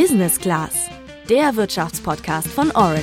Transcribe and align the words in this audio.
Business 0.00 0.38
Class, 0.38 0.88
der 1.28 1.56
Wirtschaftspodcast 1.56 2.46
von 2.46 2.70
Orange. 2.70 3.02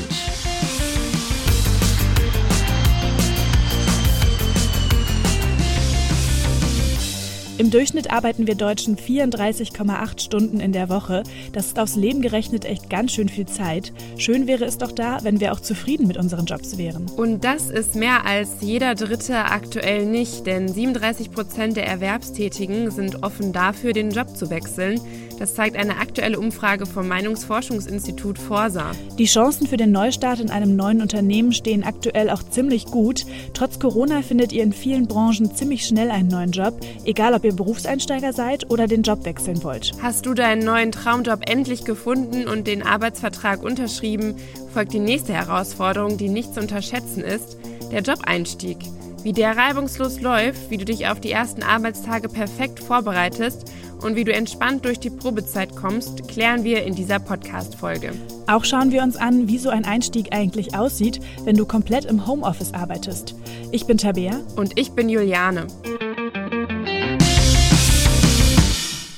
Im 7.58 7.72
Durchschnitt 7.72 8.12
arbeiten 8.12 8.48
wir 8.48 8.56
Deutschen 8.56 8.98
34,8 8.98 10.20
Stunden 10.22 10.60
in 10.60 10.74
der 10.74 10.90
Woche. 10.90 11.24
Das 11.54 11.68
ist 11.68 11.80
aufs 11.80 11.96
Leben 11.96 12.22
gerechnet 12.22 12.66
echt 12.66 12.90
ganz 12.90 13.14
schön 13.14 13.30
viel 13.30 13.46
Zeit. 13.46 13.94
Schön 14.18 14.46
wäre 14.46 14.66
es 14.66 14.78
doch 14.78 14.92
da, 14.92 15.20
wenn 15.24 15.40
wir 15.40 15.54
auch 15.54 15.62
zufrieden 15.62 16.08
mit 16.08 16.18
unseren 16.18 16.46
Jobs 16.46 16.78
wären. 16.78 17.10
Und 17.16 17.46
das 17.46 17.70
ist 17.70 17.96
mehr 17.96 18.26
als 18.26 18.58
jeder 18.60 18.94
Dritte 18.94 19.38
aktuell 19.38 20.06
nicht, 20.06 20.46
denn 20.46 20.68
37 20.68 21.32
Prozent 21.32 21.78
der 21.78 21.88
Erwerbstätigen 21.88 22.92
sind 22.92 23.24
offen 23.24 23.54
dafür, 23.54 23.94
den 23.94 24.12
Job 24.12 24.36
zu 24.36 24.50
wechseln. 24.50 25.00
Das 25.40 25.54
zeigt 25.54 25.76
eine 25.76 25.98
aktuelle 25.98 26.40
Umfrage 26.40 26.86
vom 26.86 27.08
Meinungsforschungsinstitut 27.08 28.40
Forsa. 28.40 28.92
Die 29.18 29.26
Chancen 29.26 29.68
für 29.68 29.78
den 29.78 29.92
Neustart 29.92 30.40
in 30.40 30.50
einem 30.50 30.76
neuen 30.76 31.02
Unternehmen 31.02 31.52
stehen 31.52 31.84
aktuell 31.84 32.30
auch 32.30 32.44
ziemlich 32.44 32.86
gut. 32.86 33.26
Trotz 33.54 33.80
Corona 33.80 34.22
findet 34.22 34.54
ihr 34.54 34.64
in 34.64 34.74
vielen 34.74 35.08
Branchen 35.08 35.54
ziemlich 35.54 35.86
schnell 35.86 36.10
einen 36.10 36.30
neuen 36.30 36.52
Job, 36.52 36.80
egal 37.04 37.34
ob 37.34 37.44
ihr 37.44 37.54
Berufseinsteiger 37.54 38.34
seid 38.34 38.70
oder 38.72 38.88
den 38.88 39.04
Job 39.04 39.26
wechseln 39.26 39.64
wollt. 39.64 39.92
Hast 40.02 40.26
du 40.26 40.34
deinen 40.34 40.64
neuen 40.64 40.92
Traumjob 40.92 41.50
endlich 41.50 41.84
gefunden 41.84 42.48
und 42.48 42.68
den 42.68 42.84
Arbeitsvertrag 42.84 43.64
unterschrieben, 43.64 44.36
folgt 44.74 44.94
die 44.94 45.00
nächste 45.00 45.34
Herausforderung, 45.34 46.18
die 46.18 46.30
nicht 46.30 46.54
zu 46.54 46.62
unterschätzen 46.62 47.24
ist, 47.24 47.58
der 47.92 48.02
Jobeinstieg. 48.02 48.78
Wie 49.26 49.34
der 49.34 49.58
reibungslos 49.58 50.22
läuft, 50.22 50.70
wie 50.70 50.78
du 50.78 50.86
dich 50.86 51.08
auf 51.08 51.20
die 51.20 51.32
ersten 51.32 51.64
Arbeitstage 51.64 52.30
perfekt 52.30 52.80
vorbereitest 52.80 53.74
und 54.04 54.16
wie 54.16 54.24
du 54.24 54.32
entspannt 54.32 54.86
durch 54.86 55.00
die 55.00 55.10
Probezeit 55.10 55.76
kommst, 55.76 56.28
klären 56.28 56.64
wir 56.64 56.84
in 56.84 56.94
dieser 56.94 57.18
Podcast-Folge. 57.18 58.12
Auch 58.46 58.66
schauen 58.66 58.92
wir 58.92 59.02
uns 59.02 59.18
an, 59.18 59.48
wie 59.48 59.58
so 59.58 59.70
ein 59.70 59.84
Einstieg 59.84 60.28
eigentlich 60.32 60.78
aussieht, 60.78 61.22
wenn 61.44 61.58
du 61.58 61.66
komplett 61.66 62.06
im 62.06 62.28
Homeoffice 62.28 62.76
arbeitest. 62.76 63.34
Ich 63.72 63.88
bin 63.88 63.98
Tabea. 63.98 64.42
Und 64.58 64.78
ich 64.78 64.92
bin 64.92 65.10
Juliane. 65.10 65.66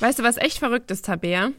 Weißt 0.00 0.20
du, 0.20 0.22
was 0.22 0.36
echt 0.36 0.58
verrückt 0.58 0.90
ist, 0.92 1.06
Tabea? 1.06 1.50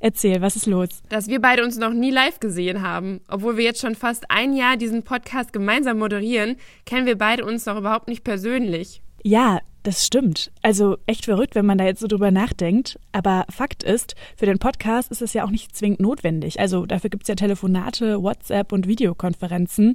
Erzähl, 0.00 0.42
was 0.42 0.54
ist 0.54 0.66
los? 0.66 0.88
Dass 1.08 1.28
wir 1.28 1.40
beide 1.40 1.64
uns 1.64 1.78
noch 1.78 1.94
nie 1.94 2.10
live 2.10 2.40
gesehen 2.40 2.82
haben. 2.82 3.20
Obwohl 3.28 3.56
wir 3.56 3.64
jetzt 3.64 3.80
schon 3.80 3.94
fast 3.94 4.30
ein 4.30 4.54
Jahr 4.54 4.76
diesen 4.76 5.02
Podcast 5.02 5.52
gemeinsam 5.52 5.98
moderieren, 5.98 6.56
kennen 6.84 7.06
wir 7.06 7.16
beide 7.16 7.44
uns 7.44 7.64
noch 7.64 7.78
überhaupt 7.78 8.08
nicht 8.08 8.22
persönlich. 8.22 9.00
Ja, 9.22 9.60
das 9.82 10.04
stimmt. 10.04 10.50
Also 10.62 10.98
echt 11.06 11.24
verrückt, 11.24 11.54
wenn 11.54 11.64
man 11.64 11.78
da 11.78 11.84
jetzt 11.84 12.00
so 12.00 12.06
drüber 12.06 12.30
nachdenkt. 12.30 12.98
Aber 13.12 13.46
Fakt 13.48 13.82
ist, 13.82 14.14
für 14.36 14.44
den 14.44 14.58
Podcast 14.58 15.10
ist 15.10 15.22
es 15.22 15.32
ja 15.32 15.44
auch 15.44 15.50
nicht 15.50 15.74
zwingend 15.74 16.00
notwendig. 16.00 16.60
Also 16.60 16.86
dafür 16.86 17.08
gibt 17.08 17.22
es 17.22 17.28
ja 17.28 17.34
Telefonate, 17.34 18.22
WhatsApp 18.22 18.72
und 18.72 18.86
Videokonferenzen. 18.86 19.94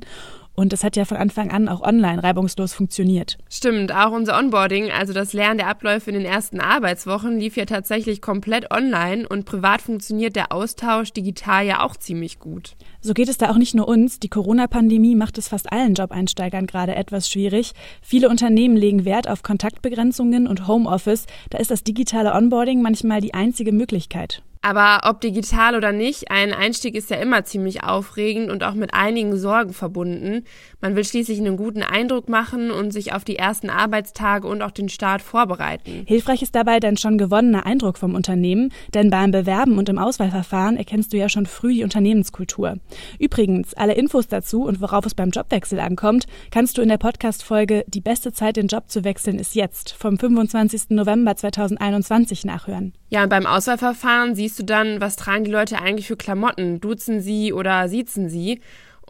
Und 0.53 0.73
das 0.73 0.83
hat 0.83 0.95
ja 0.95 1.05
von 1.05 1.17
Anfang 1.17 1.49
an 1.51 1.69
auch 1.69 1.81
online 1.81 2.21
reibungslos 2.23 2.73
funktioniert. 2.73 3.37
Stimmt, 3.49 3.93
auch 3.93 4.11
unser 4.11 4.37
Onboarding, 4.37 4.91
also 4.91 5.13
das 5.13 5.33
Lernen 5.33 5.57
der 5.57 5.67
Abläufe 5.67 6.11
in 6.11 6.17
den 6.17 6.25
ersten 6.25 6.59
Arbeitswochen, 6.59 7.39
lief 7.39 7.55
ja 7.55 7.65
tatsächlich 7.65 8.21
komplett 8.21 8.71
online 8.71 9.27
und 9.27 9.45
privat 9.45 9.81
funktioniert 9.81 10.35
der 10.35 10.51
Austausch 10.51 11.13
digital 11.13 11.65
ja 11.65 11.83
auch 11.83 11.95
ziemlich 11.95 12.39
gut. 12.39 12.75
So 12.99 13.13
geht 13.13 13.29
es 13.29 13.37
da 13.37 13.49
auch 13.49 13.57
nicht 13.57 13.73
nur 13.73 13.87
uns. 13.87 14.19
Die 14.19 14.29
Corona-Pandemie 14.29 15.15
macht 15.15 15.37
es 15.37 15.47
fast 15.47 15.71
allen 15.71 15.93
Job-Einsteigern 15.93 16.67
gerade 16.67 16.95
etwas 16.95 17.29
schwierig. 17.29 17.71
Viele 18.01 18.29
Unternehmen 18.29 18.75
legen 18.75 19.05
Wert 19.05 19.27
auf 19.27 19.43
Kontaktbegrenzungen 19.43 20.47
und 20.47 20.67
Homeoffice. 20.67 21.25
Da 21.49 21.57
ist 21.57 21.71
das 21.71 21.83
digitale 21.83 22.33
Onboarding 22.33 22.81
manchmal 22.81 23.21
die 23.21 23.33
einzige 23.33 23.71
Möglichkeit. 23.71 24.43
Aber 24.63 25.01
ob 25.09 25.21
digital 25.21 25.75
oder 25.75 25.91
nicht, 25.91 26.29
ein 26.29 26.53
Einstieg 26.53 26.93
ist 26.93 27.09
ja 27.09 27.17
immer 27.17 27.43
ziemlich 27.43 27.83
aufregend 27.83 28.51
und 28.51 28.63
auch 28.63 28.75
mit 28.75 28.93
einigen 28.93 29.35
Sorgen 29.35 29.73
verbunden. 29.73 30.45
Man 30.81 30.95
will 30.95 31.03
schließlich 31.03 31.39
einen 31.39 31.57
guten 31.57 31.81
Eindruck 31.81 32.29
machen 32.29 32.69
und 32.69 32.91
sich 32.91 33.13
auf 33.13 33.23
die 33.23 33.37
ersten 33.37 33.71
Arbeitstage 33.71 34.47
und 34.47 34.61
auch 34.61 34.69
den 34.69 34.89
Start 34.89 35.23
vorbereiten. 35.23 36.03
Hilfreich 36.05 36.43
ist 36.43 36.53
dabei 36.53 36.79
dein 36.79 36.97
schon 36.97 37.17
gewonnener 37.17 37.65
Eindruck 37.65 37.97
vom 37.97 38.13
Unternehmen, 38.13 38.71
denn 38.93 39.09
beim 39.09 39.31
Bewerben 39.31 39.79
und 39.79 39.89
im 39.89 39.97
Auswahlverfahren 39.97 40.77
erkennst 40.77 41.11
du 41.11 41.17
ja 41.17 41.27
schon 41.27 41.47
früh 41.47 41.73
die 41.73 41.83
Unternehmenskultur. 41.83 42.77
Übrigens, 43.17 43.73
alle 43.73 43.93
Infos 43.93 44.27
dazu 44.27 44.63
und 44.63 44.79
worauf 44.79 45.05
es 45.07 45.15
beim 45.15 45.31
Jobwechsel 45.31 45.79
ankommt, 45.79 46.25
kannst 46.51 46.77
du 46.77 46.83
in 46.83 46.89
der 46.89 46.97
Podcast-Folge 46.97 47.83
Die 47.87 48.01
beste 48.01 48.31
Zeit, 48.31 48.57
den 48.57 48.67
Job 48.67 48.89
zu 48.89 49.03
wechseln, 49.03 49.39
ist 49.39 49.55
jetzt 49.55 49.93
vom 49.93 50.19
25. 50.19 50.91
November 50.91 51.35
2021 51.35 52.45
nachhören. 52.45 52.93
Ja, 53.09 53.23
und 53.23 53.29
beim 53.29 53.45
Auswahlverfahren 53.45 54.35
siehst 54.35 54.50
du 54.59 54.63
dann, 54.63 55.01
was 55.01 55.15
tragen 55.15 55.43
die 55.43 55.51
Leute 55.51 55.81
eigentlich 55.81 56.07
für 56.07 56.17
Klamotten? 56.17 56.79
Duzen 56.79 57.21
sie 57.21 57.53
oder 57.53 57.87
siezen 57.87 58.29
sie? 58.29 58.61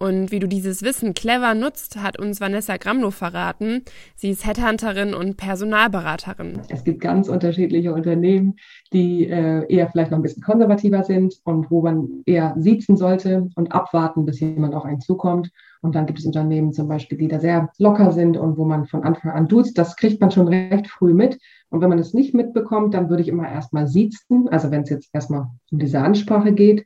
Und 0.01 0.31
wie 0.31 0.39
du 0.39 0.47
dieses 0.47 0.81
Wissen 0.81 1.13
clever 1.13 1.53
nutzt, 1.53 2.01
hat 2.01 2.17
uns 2.17 2.41
Vanessa 2.41 2.77
Gramlow 2.77 3.11
verraten. 3.11 3.83
Sie 4.15 4.31
ist 4.31 4.47
Headhunterin 4.47 5.13
und 5.13 5.37
Personalberaterin. 5.37 6.61
Es 6.69 6.83
gibt 6.83 7.01
ganz 7.01 7.29
unterschiedliche 7.29 7.93
Unternehmen, 7.93 8.55
die 8.93 9.27
äh, 9.27 9.71
eher 9.71 9.89
vielleicht 9.91 10.09
noch 10.09 10.17
ein 10.17 10.23
bisschen 10.23 10.41
konservativer 10.41 11.03
sind 11.03 11.35
und 11.43 11.69
wo 11.69 11.83
man 11.83 12.23
eher 12.25 12.55
siezen 12.57 12.97
sollte 12.97 13.51
und 13.53 13.71
abwarten, 13.73 14.25
bis 14.25 14.39
jemand 14.39 14.73
auf 14.73 14.85
einen 14.85 15.01
zukommt. 15.01 15.51
Und 15.81 15.93
dann 15.93 16.07
gibt 16.07 16.17
es 16.17 16.25
Unternehmen 16.25 16.73
zum 16.73 16.87
Beispiel, 16.87 17.19
die 17.19 17.27
da 17.27 17.39
sehr 17.39 17.69
locker 17.77 18.11
sind 18.11 18.37
und 18.37 18.57
wo 18.57 18.65
man 18.65 18.87
von 18.87 19.03
Anfang 19.03 19.29
an 19.29 19.47
duzt. 19.47 19.77
Das 19.77 19.95
kriegt 19.97 20.19
man 20.19 20.31
schon 20.31 20.47
recht 20.47 20.87
früh 20.87 21.13
mit. 21.13 21.37
Und 21.71 21.81
wenn 21.81 21.89
man 21.89 21.99
es 21.99 22.13
nicht 22.13 22.33
mitbekommt, 22.33 22.93
dann 22.93 23.09
würde 23.09 23.23
ich 23.23 23.29
immer 23.29 23.49
erstmal 23.49 23.87
siezen, 23.87 24.49
also 24.49 24.71
wenn 24.71 24.83
es 24.83 24.89
jetzt 24.89 25.09
erstmal 25.13 25.47
um 25.71 25.79
diese 25.79 26.01
Ansprache 26.01 26.51
geht. 26.51 26.85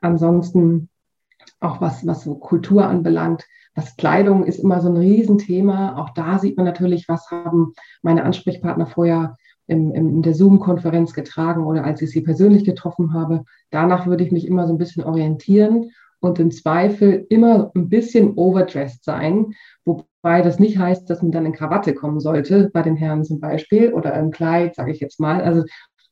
Ansonsten 0.00 0.88
auch 1.60 1.80
was, 1.80 2.06
was 2.06 2.24
so 2.24 2.34
Kultur 2.34 2.86
anbelangt, 2.86 3.44
was 3.74 3.96
Kleidung 3.96 4.44
ist 4.44 4.58
immer 4.58 4.80
so 4.80 4.88
ein 4.88 4.96
Riesenthema. 4.96 5.98
Auch 5.98 6.10
da 6.10 6.38
sieht 6.38 6.56
man 6.56 6.66
natürlich, 6.66 7.08
was 7.08 7.30
haben 7.30 7.74
meine 8.00 8.24
Ansprechpartner 8.24 8.86
vorher 8.86 9.36
in, 9.66 9.92
in 9.92 10.22
der 10.22 10.34
Zoom-Konferenz 10.34 11.12
getragen 11.12 11.64
oder 11.66 11.84
als 11.84 12.02
ich 12.02 12.10
sie 12.10 12.22
persönlich 12.22 12.64
getroffen 12.64 13.12
habe. 13.12 13.44
Danach 13.70 14.06
würde 14.06 14.24
ich 14.24 14.32
mich 14.32 14.46
immer 14.46 14.66
so 14.66 14.72
ein 14.72 14.78
bisschen 14.78 15.04
orientieren 15.04 15.90
und 16.22 16.38
im 16.38 16.50
Zweifel 16.50 17.26
immer 17.28 17.70
ein 17.74 17.88
bisschen 17.88 18.34
overdressed 18.36 19.04
sein, 19.04 19.54
wobei 19.84 20.40
das 20.40 20.58
nicht 20.58 20.78
heißt, 20.78 21.10
dass 21.10 21.20
man 21.20 21.32
dann 21.32 21.46
in 21.46 21.52
Krawatte 21.52 21.94
kommen 21.94 22.20
sollte, 22.20 22.70
bei 22.72 22.82
den 22.82 22.96
Herren 22.96 23.24
zum 23.24 23.40
Beispiel, 23.40 23.92
oder 23.92 24.14
im 24.14 24.30
Kleid, 24.30 24.76
sage 24.76 24.92
ich 24.92 25.00
jetzt 25.00 25.20
mal. 25.20 25.42
Also 25.42 25.64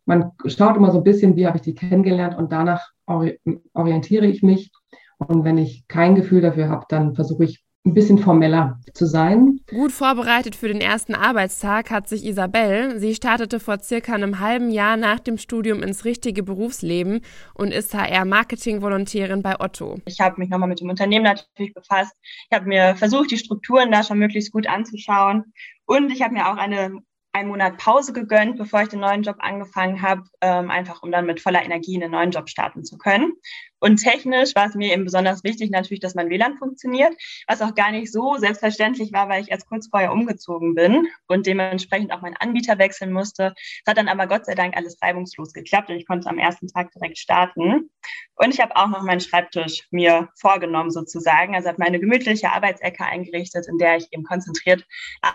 man 0.05 0.33
schaut 0.47 0.77
immer 0.77 0.91
so 0.91 0.99
ein 0.99 1.05
bisschen, 1.05 1.37
wie 1.37 1.47
habe 1.47 1.59
ich 1.59 1.63
die 1.63 1.75
kennengelernt 1.75 2.37
und 2.37 2.53
danach 2.53 2.91
orientiere 3.07 4.27
ich 4.27 4.43
mich 4.43 4.73
und 5.19 5.45
wenn 5.45 5.59
ich 5.59 5.87
kein 5.87 6.15
Gefühl 6.17 6.41
dafür 6.41 6.69
habe, 6.69 6.87
dann 6.89 7.15
versuche 7.15 7.45
ich 7.45 7.65
ein 7.91 7.95
bisschen 7.95 8.19
formeller 8.19 8.79
zu 8.95 9.07
sein. 9.07 9.61
Gut 9.69 9.93
vorbereitet 9.93 10.55
für 10.55 10.69
den 10.69 10.81
ersten 10.81 11.15
Arbeitstag 11.15 11.91
hat 11.91 12.09
sich 12.09 12.25
Isabel. 12.25 12.99
Sie 12.99 13.15
startete 13.15 13.61
vor 13.61 13.81
circa 13.81 14.15
einem 14.15 14.39
halben 14.39 14.71
Jahr 14.71 14.97
nach 14.97 15.21
dem 15.21 15.39
Studium 15.39 15.83
ins 15.83 16.05
richtige 16.05 16.43
Berufsleben 16.43 17.21
und 17.55 17.73
ist 17.73 17.95
HR-Marketing-Volontärin 17.95 19.43
bei 19.43 19.59
Otto. 19.59 19.99
Ich 20.07 20.21
habe 20.21 20.41
mich 20.41 20.51
nochmal 20.51 20.69
mit 20.69 20.81
dem 20.81 20.89
Unternehmen 20.89 21.25
natürlich 21.25 21.75
befasst. 21.75 22.15
Ich 22.49 22.57
habe 22.57 22.67
mir 22.67 22.95
versucht, 22.97 23.31
die 23.31 23.39
Strukturen 23.39 23.91
da 23.91 24.03
schon 24.03 24.19
möglichst 24.19 24.53
gut 24.53 24.69
anzuschauen. 24.69 25.53
Und 25.87 26.13
ich 26.13 26.23
habe 26.23 26.35
mir 26.35 26.49
auch 26.49 26.57
eine 26.57 27.01
einen 27.33 27.49
Monat 27.49 27.79
Pause 27.79 28.13
gegönnt, 28.13 28.57
bevor 28.57 28.83
ich 28.83 28.89
den 28.89 29.01
neuen 29.01 29.23
Job 29.23 29.37
angefangen 29.39 30.03
habe, 30.03 30.25
ähm, 30.41 30.71
einfach 30.71 31.03
um 31.03 31.13
dann 31.13 31.27
mit 31.27 31.41
voller 31.41 31.65
Energie 31.65 31.95
in 31.95 32.01
den 32.01 32.11
neuen 32.11 32.33
Job 32.33 32.49
starten 32.49 32.85
zu 32.85 32.99
können. 32.99 33.35
Und 33.81 33.97
technisch 33.97 34.55
war 34.55 34.67
es 34.67 34.75
mir 34.75 34.93
eben 34.93 35.05
besonders 35.05 35.43
wichtig 35.43 35.71
natürlich, 35.71 36.01
dass 36.01 36.15
mein 36.15 36.29
WLAN 36.29 36.59
funktioniert, 36.59 37.15
was 37.49 37.63
auch 37.63 37.75
gar 37.75 37.91
nicht 37.91 38.13
so 38.13 38.37
selbstverständlich 38.37 39.13
war, 39.13 39.29
weil 39.29 39.43
ich 39.43 39.51
erst 39.51 39.69
kurz 39.69 39.89
vorher 39.89 40.13
umgezogen 40.13 40.75
bin 40.75 41.09
und 41.27 41.47
dementsprechend 41.47 42.13
auch 42.13 42.21
meinen 42.21 42.37
Anbieter 42.37 42.79
wechseln 42.79 43.13
musste. 43.13 43.55
Es 43.57 43.91
hat 43.91 43.97
dann 43.97 44.09
aber 44.09 44.27
Gott 44.27 44.47
sei 44.47 44.55
Dank 44.55 44.77
alles 44.77 45.01
reibungslos 45.03 45.53
geklappt 45.53 45.89
und 45.89 45.97
ich 45.97 46.07
konnte 46.07 46.29
am 46.29 46.39
ersten 46.39 46.69
Tag 46.69 46.93
direkt 46.93 47.19
starten. 47.19 47.91
Und 48.37 48.55
ich 48.55 48.61
habe 48.61 48.77
auch 48.77 48.89
noch 48.89 49.03
meinen 49.03 49.21
Schreibtisch 49.21 49.87
mir 49.91 50.29
vorgenommen 50.39 50.91
sozusagen. 50.91 51.55
Also 51.55 51.69
habe 51.69 51.79
meine 51.79 52.01
gemütliche 52.01 52.53
Arbeitsecke 52.53 53.05
eingerichtet, 53.05 53.67
in 53.69 53.79
der 53.79 53.97
ich 53.97 54.07
eben 54.13 54.25
konzentriert 54.25 54.85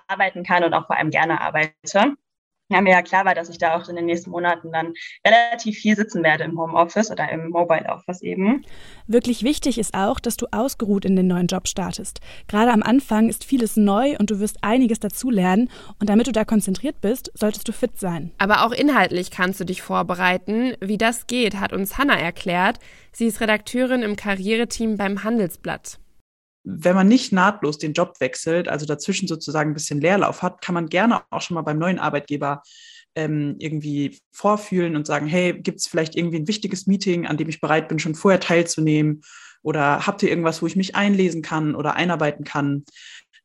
arbeiten 0.08 0.44
kann 0.44 0.64
und 0.64 0.74
auch 0.74 0.88
vor 0.88 0.98
allem 0.98 1.10
gerne 1.10 1.42
arbeite 1.42 2.16
ja, 2.70 2.82
mir 2.82 2.92
ja 2.92 3.02
klar 3.04 3.26
war, 3.26 3.36
dass 3.36 3.50
ich 3.50 3.60
da 3.60 3.76
auch 3.76 3.88
in 3.90 3.96
den 3.96 4.06
nächsten 4.06 4.32
Monaten 4.32 4.72
dann 4.72 4.94
relativ 5.26 5.78
viel 5.78 5.96
sitzen 5.96 6.24
werde 6.24 6.46
im 6.46 6.60
Homeoffice 6.60 7.12
oder 7.12 7.30
im 7.32 7.50
Mobile 7.50 7.86
Office 7.88 8.22
eben. 8.22 8.66
Wirklich 9.08 9.44
wichtig 9.44 9.78
ist 9.78 9.94
auch, 9.94 10.20
dass 10.20 10.36
du 10.36 10.48
ausgeruht 10.52 11.06
in 11.06 11.16
den 11.16 11.28
neuen 11.28 11.48
Job 11.48 11.68
startest. 11.68 12.22
Gerade 12.48 12.72
am 12.72 12.82
Anfang 12.82 13.30
ist 13.30 13.44
vieles 13.44 13.78
neu 13.78 14.16
und 14.18 14.32
du 14.32 14.40
wirst 14.40 14.64
einiges 14.64 15.00
dazulernen 15.00 15.70
und 16.00 16.10
damit 16.10 16.26
du 16.26 16.32
da 16.32 16.44
konzentriert 16.44 17.02
bist, 17.02 17.32
solltest 17.36 17.68
du 17.68 17.72
fit 17.72 18.00
sein. 18.00 18.32
Aber 18.40 18.66
auch 18.66 18.72
inhaltlich 18.72 19.30
kannst 19.30 19.60
du 19.60 19.64
dich 19.64 19.84
vorbereiten. 19.84 20.74
Wie 20.82 20.98
das 20.98 21.28
geht, 21.28 21.60
hat 21.60 21.72
uns 21.72 21.98
Hanna 22.00 22.18
erklärt. 22.18 22.80
Sie 23.12 23.28
ist 23.28 23.42
Redakteurin 23.42 24.02
im 24.02 24.16
Karriereteam 24.16 24.98
beim 24.98 25.24
Handelsblatt 25.24 26.00
wenn 26.66 26.96
man 26.96 27.08
nicht 27.08 27.32
nahtlos 27.32 27.78
den 27.78 27.94
Job 27.94 28.16
wechselt, 28.20 28.68
also 28.68 28.86
dazwischen 28.86 29.28
sozusagen 29.28 29.72
ein 29.72 29.76
bisschen 29.76 30.02
Leerlauf 30.02 30.42
hat, 30.42 30.62
kann 30.62 30.74
man 30.74 30.88
gerne 30.88 31.22
auch 31.30 31.42
schon 31.42 31.56
mal 31.56 31.62
beim 31.62 31.78
neuen 31.78 32.00
Arbeitgeber 32.00 32.64
ähm, 33.16 33.56
irgendwie 33.60 34.20
vorfühlen 34.32 34.96
und 34.96 35.08
sagen, 35.08 35.28
hey, 35.28 35.54
gibt 35.54 35.80
es 35.80 35.88
vielleicht 35.88 36.16
irgendwie 36.16 36.38
ein 36.38 36.48
wichtiges 36.48 36.88
Meeting, 36.88 37.28
an 37.28 37.38
dem 37.38 37.50
ich 37.50 37.62
bereit 37.62 37.88
bin, 37.88 38.00
schon 38.00 38.16
vorher 38.16 38.40
teilzunehmen? 38.40 39.22
Oder 39.62 40.06
habt 40.06 40.22
ihr 40.22 40.30
irgendwas, 40.30 40.62
wo 40.62 40.68
ich 40.68 40.76
mich 40.76 40.96
einlesen 40.96 41.42
kann 41.42 41.76
oder 41.76 41.96
einarbeiten 41.96 42.46
kann? 42.46 42.84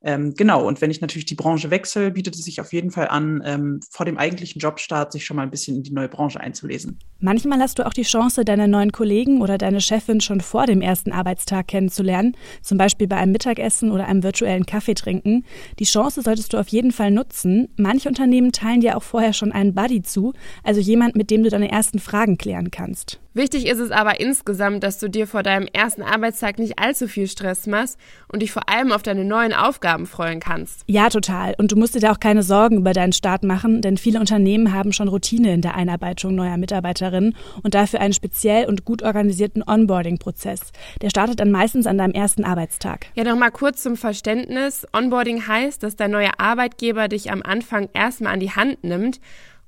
Ähm, 0.03 0.33
genau, 0.35 0.67
und 0.67 0.81
wenn 0.81 0.91
ich 0.91 1.03
natürlich 1.03 1.27
die 1.27 1.35
Branche 1.35 1.71
wechsle, 1.71 2.11
bietet 2.11 2.35
es 2.35 2.45
sich 2.45 2.61
auf 2.61 2.73
jeden 2.73 2.91
Fall 2.91 3.09
an, 3.09 3.43
ähm, 3.45 3.81
vor 3.91 4.07
dem 4.07 4.17
eigentlichen 4.17 4.59
Jobstart 4.59 5.13
sich 5.13 5.27
schon 5.27 5.37
mal 5.37 5.43
ein 5.43 5.51
bisschen 5.51 5.77
in 5.77 5.83
die 5.83 5.93
neue 5.93 6.09
Branche 6.09 6.41
einzulesen. 6.41 6.99
Manchmal 7.19 7.61
hast 7.61 7.79
du 7.79 7.87
auch 7.87 7.93
die 7.93 8.03
Chance, 8.03 8.47
deine 8.47 8.67
neuen 8.67 8.93
Kollegen 8.93 9.43
oder 9.43 9.59
deine 9.59 9.83
Chefin 9.83 10.23
schon 10.23 10.41
vor 10.41 10.65
dem 10.65 10.81
ersten 10.81 11.13
Arbeitstag 11.13 11.69
kennenzulernen, 11.69 12.35
zum 12.63 12.79
Beispiel 12.79 13.09
bei 13.09 13.17
einem 13.17 13.33
Mittagessen 13.33 13.93
oder 13.93 14.07
einem 14.07 14.23
virtuellen 14.23 14.65
Kaffee 14.65 14.95
trinken. 14.95 15.45
Die 15.79 15.85
Chance 15.85 16.23
solltest 16.23 16.55
du 16.55 16.59
auf 16.59 16.69
jeden 16.69 16.93
Fall 16.93 17.11
nutzen. 17.11 17.69
Manche 17.77 18.09
Unternehmen 18.09 18.53
teilen 18.53 18.81
dir 18.81 18.97
auch 18.97 19.03
vorher 19.03 19.35
schon 19.35 19.53
einen 19.53 19.75
Buddy 19.75 20.01
zu, 20.01 20.33
also 20.65 20.81
jemand, 20.81 21.15
mit 21.15 21.31
dem 21.31 21.43
du 21.43 21.51
deine 21.51 21.71
ersten 21.71 21.99
Fragen 21.99 22.39
klären 22.39 22.71
kannst. 22.71 23.21
Wichtig 23.33 23.67
ist 23.67 23.79
es 23.79 23.93
aber 23.93 24.19
insgesamt, 24.19 24.83
dass 24.83 24.99
du 24.99 25.09
dir 25.09 25.27
vor 25.29 25.45
deinem 25.45 25.69
ersten 25.73 26.03
Arbeitstag 26.03 26.59
nicht 26.59 26.81
allzu 26.81 27.07
viel 27.07 27.29
Stress 27.29 27.69
machst 27.69 27.97
und 28.27 28.43
dich 28.43 28.51
vor 28.51 28.69
allem 28.69 28.91
auf 28.91 29.03
deine 29.03 29.25
neuen 29.25 29.53
Aufgaben 29.53 29.90
freuen 30.07 30.41
kannst. 30.41 30.83
Ja, 30.87 31.09
total. 31.09 31.55
Und 31.59 31.73
du 31.73 31.77
musst 31.77 31.95
dir 31.95 32.01
da 32.01 32.13
auch 32.13 32.21
keine 32.21 32.43
Sorgen 32.43 32.79
über 32.79 32.93
deinen 32.93 33.13
Start 33.13 33.43
machen, 33.43 33.83
denn 33.83 33.97
viele 33.97 34.21
Unternehmen 34.21 34.73
haben 34.73 34.93
schon 34.93 35.09
Routine 35.09 35.53
in 35.53 35.63
der 35.63 35.75
Einarbeitung 35.75 36.35
neuer 36.35 36.57
Mitarbeiterinnen 36.57 37.37
und 37.63 37.75
dafür 37.75 38.01
einen 38.01 38.13
speziell 38.13 38.67
und 38.67 38.85
gut 38.85 39.03
organisierten 39.03 39.63
Onboarding-Prozess. 39.67 40.73
Der 41.03 41.11
startet 41.11 41.41
dann 41.41 41.51
meistens 41.51 41.87
an 41.87 41.99
deinem 41.99 42.13
ersten 42.13 42.45
Arbeitstag. 42.45 43.07
Ja, 43.15 43.25
nochmal 43.25 43.51
kurz 43.51 43.83
zum 43.83 43.97
Verständnis. 43.97 44.87
Onboarding 44.93 45.47
heißt, 45.47 45.83
dass 45.83 45.97
dein 45.97 46.11
neuer 46.11 46.33
Arbeitgeber 46.39 47.09
dich 47.09 47.31
am 47.31 47.43
Anfang 47.43 47.89
erstmal 47.93 48.35
an 48.35 48.41
die 48.41 48.51
Hand 48.53 48.85
nimmt 48.85 49.21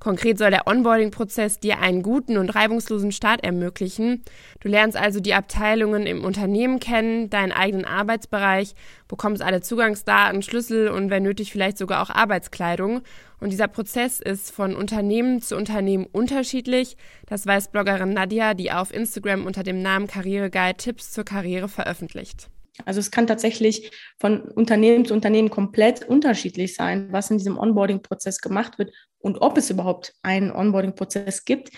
Konkret 0.02 0.36
soll 0.36 0.50
der 0.50 0.66
Onboarding-Prozess 0.66 1.60
dir 1.60 1.78
einen 1.78 2.02
guten 2.02 2.36
und 2.36 2.50
reibungslosen 2.50 3.12
Start 3.12 3.44
ermöglichen. 3.44 4.24
Du 4.58 4.66
lernst 4.66 4.96
also 4.96 5.20
die 5.20 5.32
Abteilungen 5.32 6.08
im 6.08 6.24
Unternehmen 6.24 6.80
kennen, 6.80 7.30
deinen 7.30 7.52
eigenen 7.52 7.84
Arbeitsbereich, 7.84 8.74
bekommst 9.06 9.42
alle 9.42 9.60
Zugangsdaten, 9.60 10.42
Schlüssel 10.42 10.88
und 10.88 11.10
wenn 11.10 11.22
nötig 11.22 11.52
vielleicht 11.52 11.78
sogar 11.78 12.02
auch 12.02 12.10
Arbeitskleidung. 12.10 13.02
Und 13.38 13.50
dieser 13.50 13.68
Prozess 13.68 14.18
ist 14.18 14.50
von 14.50 14.74
Unternehmen 14.74 15.40
zu 15.40 15.56
Unternehmen 15.56 16.08
unterschiedlich. 16.10 16.96
Das 17.26 17.46
weiß 17.46 17.70
Bloggerin 17.70 18.12
Nadia, 18.12 18.54
die 18.54 18.72
auf 18.72 18.92
Instagram 18.92 19.46
unter 19.46 19.62
dem 19.62 19.82
Namen 19.82 20.08
Karriereguide 20.08 20.78
Tipps 20.78 21.12
zur 21.12 21.22
Karriere 21.22 21.68
veröffentlicht. 21.68 22.48
Also 22.84 22.98
es 22.98 23.12
kann 23.12 23.28
tatsächlich 23.28 23.92
von 24.18 24.40
Unternehmen 24.40 25.04
zu 25.04 25.14
Unternehmen 25.14 25.50
komplett 25.50 26.08
unterschiedlich 26.08 26.74
sein, 26.74 27.12
was 27.12 27.30
in 27.30 27.38
diesem 27.38 27.56
Onboarding-Prozess 27.56 28.40
gemacht 28.40 28.78
wird 28.78 28.90
und 29.22 29.40
ob 29.40 29.56
es 29.56 29.70
überhaupt 29.70 30.14
einen 30.22 30.50
Onboarding-Prozess 30.50 31.44
gibt. 31.44 31.70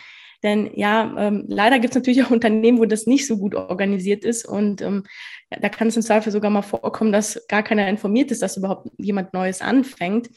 Denn 0.42 0.70
ja, 0.74 1.14
ähm, 1.16 1.44
leider 1.48 1.78
gibt 1.78 1.92
es 1.92 1.96
natürlich 1.96 2.22
auch 2.22 2.30
Unternehmen, 2.30 2.78
wo 2.78 2.84
das 2.84 3.06
nicht 3.06 3.26
so 3.26 3.38
gut 3.38 3.54
organisiert 3.54 4.24
ist. 4.24 4.46
Und 4.46 4.82
ähm, 4.82 5.04
ja, 5.50 5.58
da 5.60 5.68
kann 5.70 5.88
es 5.88 5.96
im 5.96 6.02
Zweifel 6.02 6.32
sogar 6.32 6.50
mal 6.50 6.62
vorkommen, 6.62 7.12
dass 7.12 7.46
gar 7.48 7.62
keiner 7.62 7.88
informiert 7.88 8.30
ist, 8.30 8.42
dass 8.42 8.58
überhaupt 8.58 8.88
jemand 8.98 9.32
Neues 9.32 9.62
anfängt. 9.62 10.28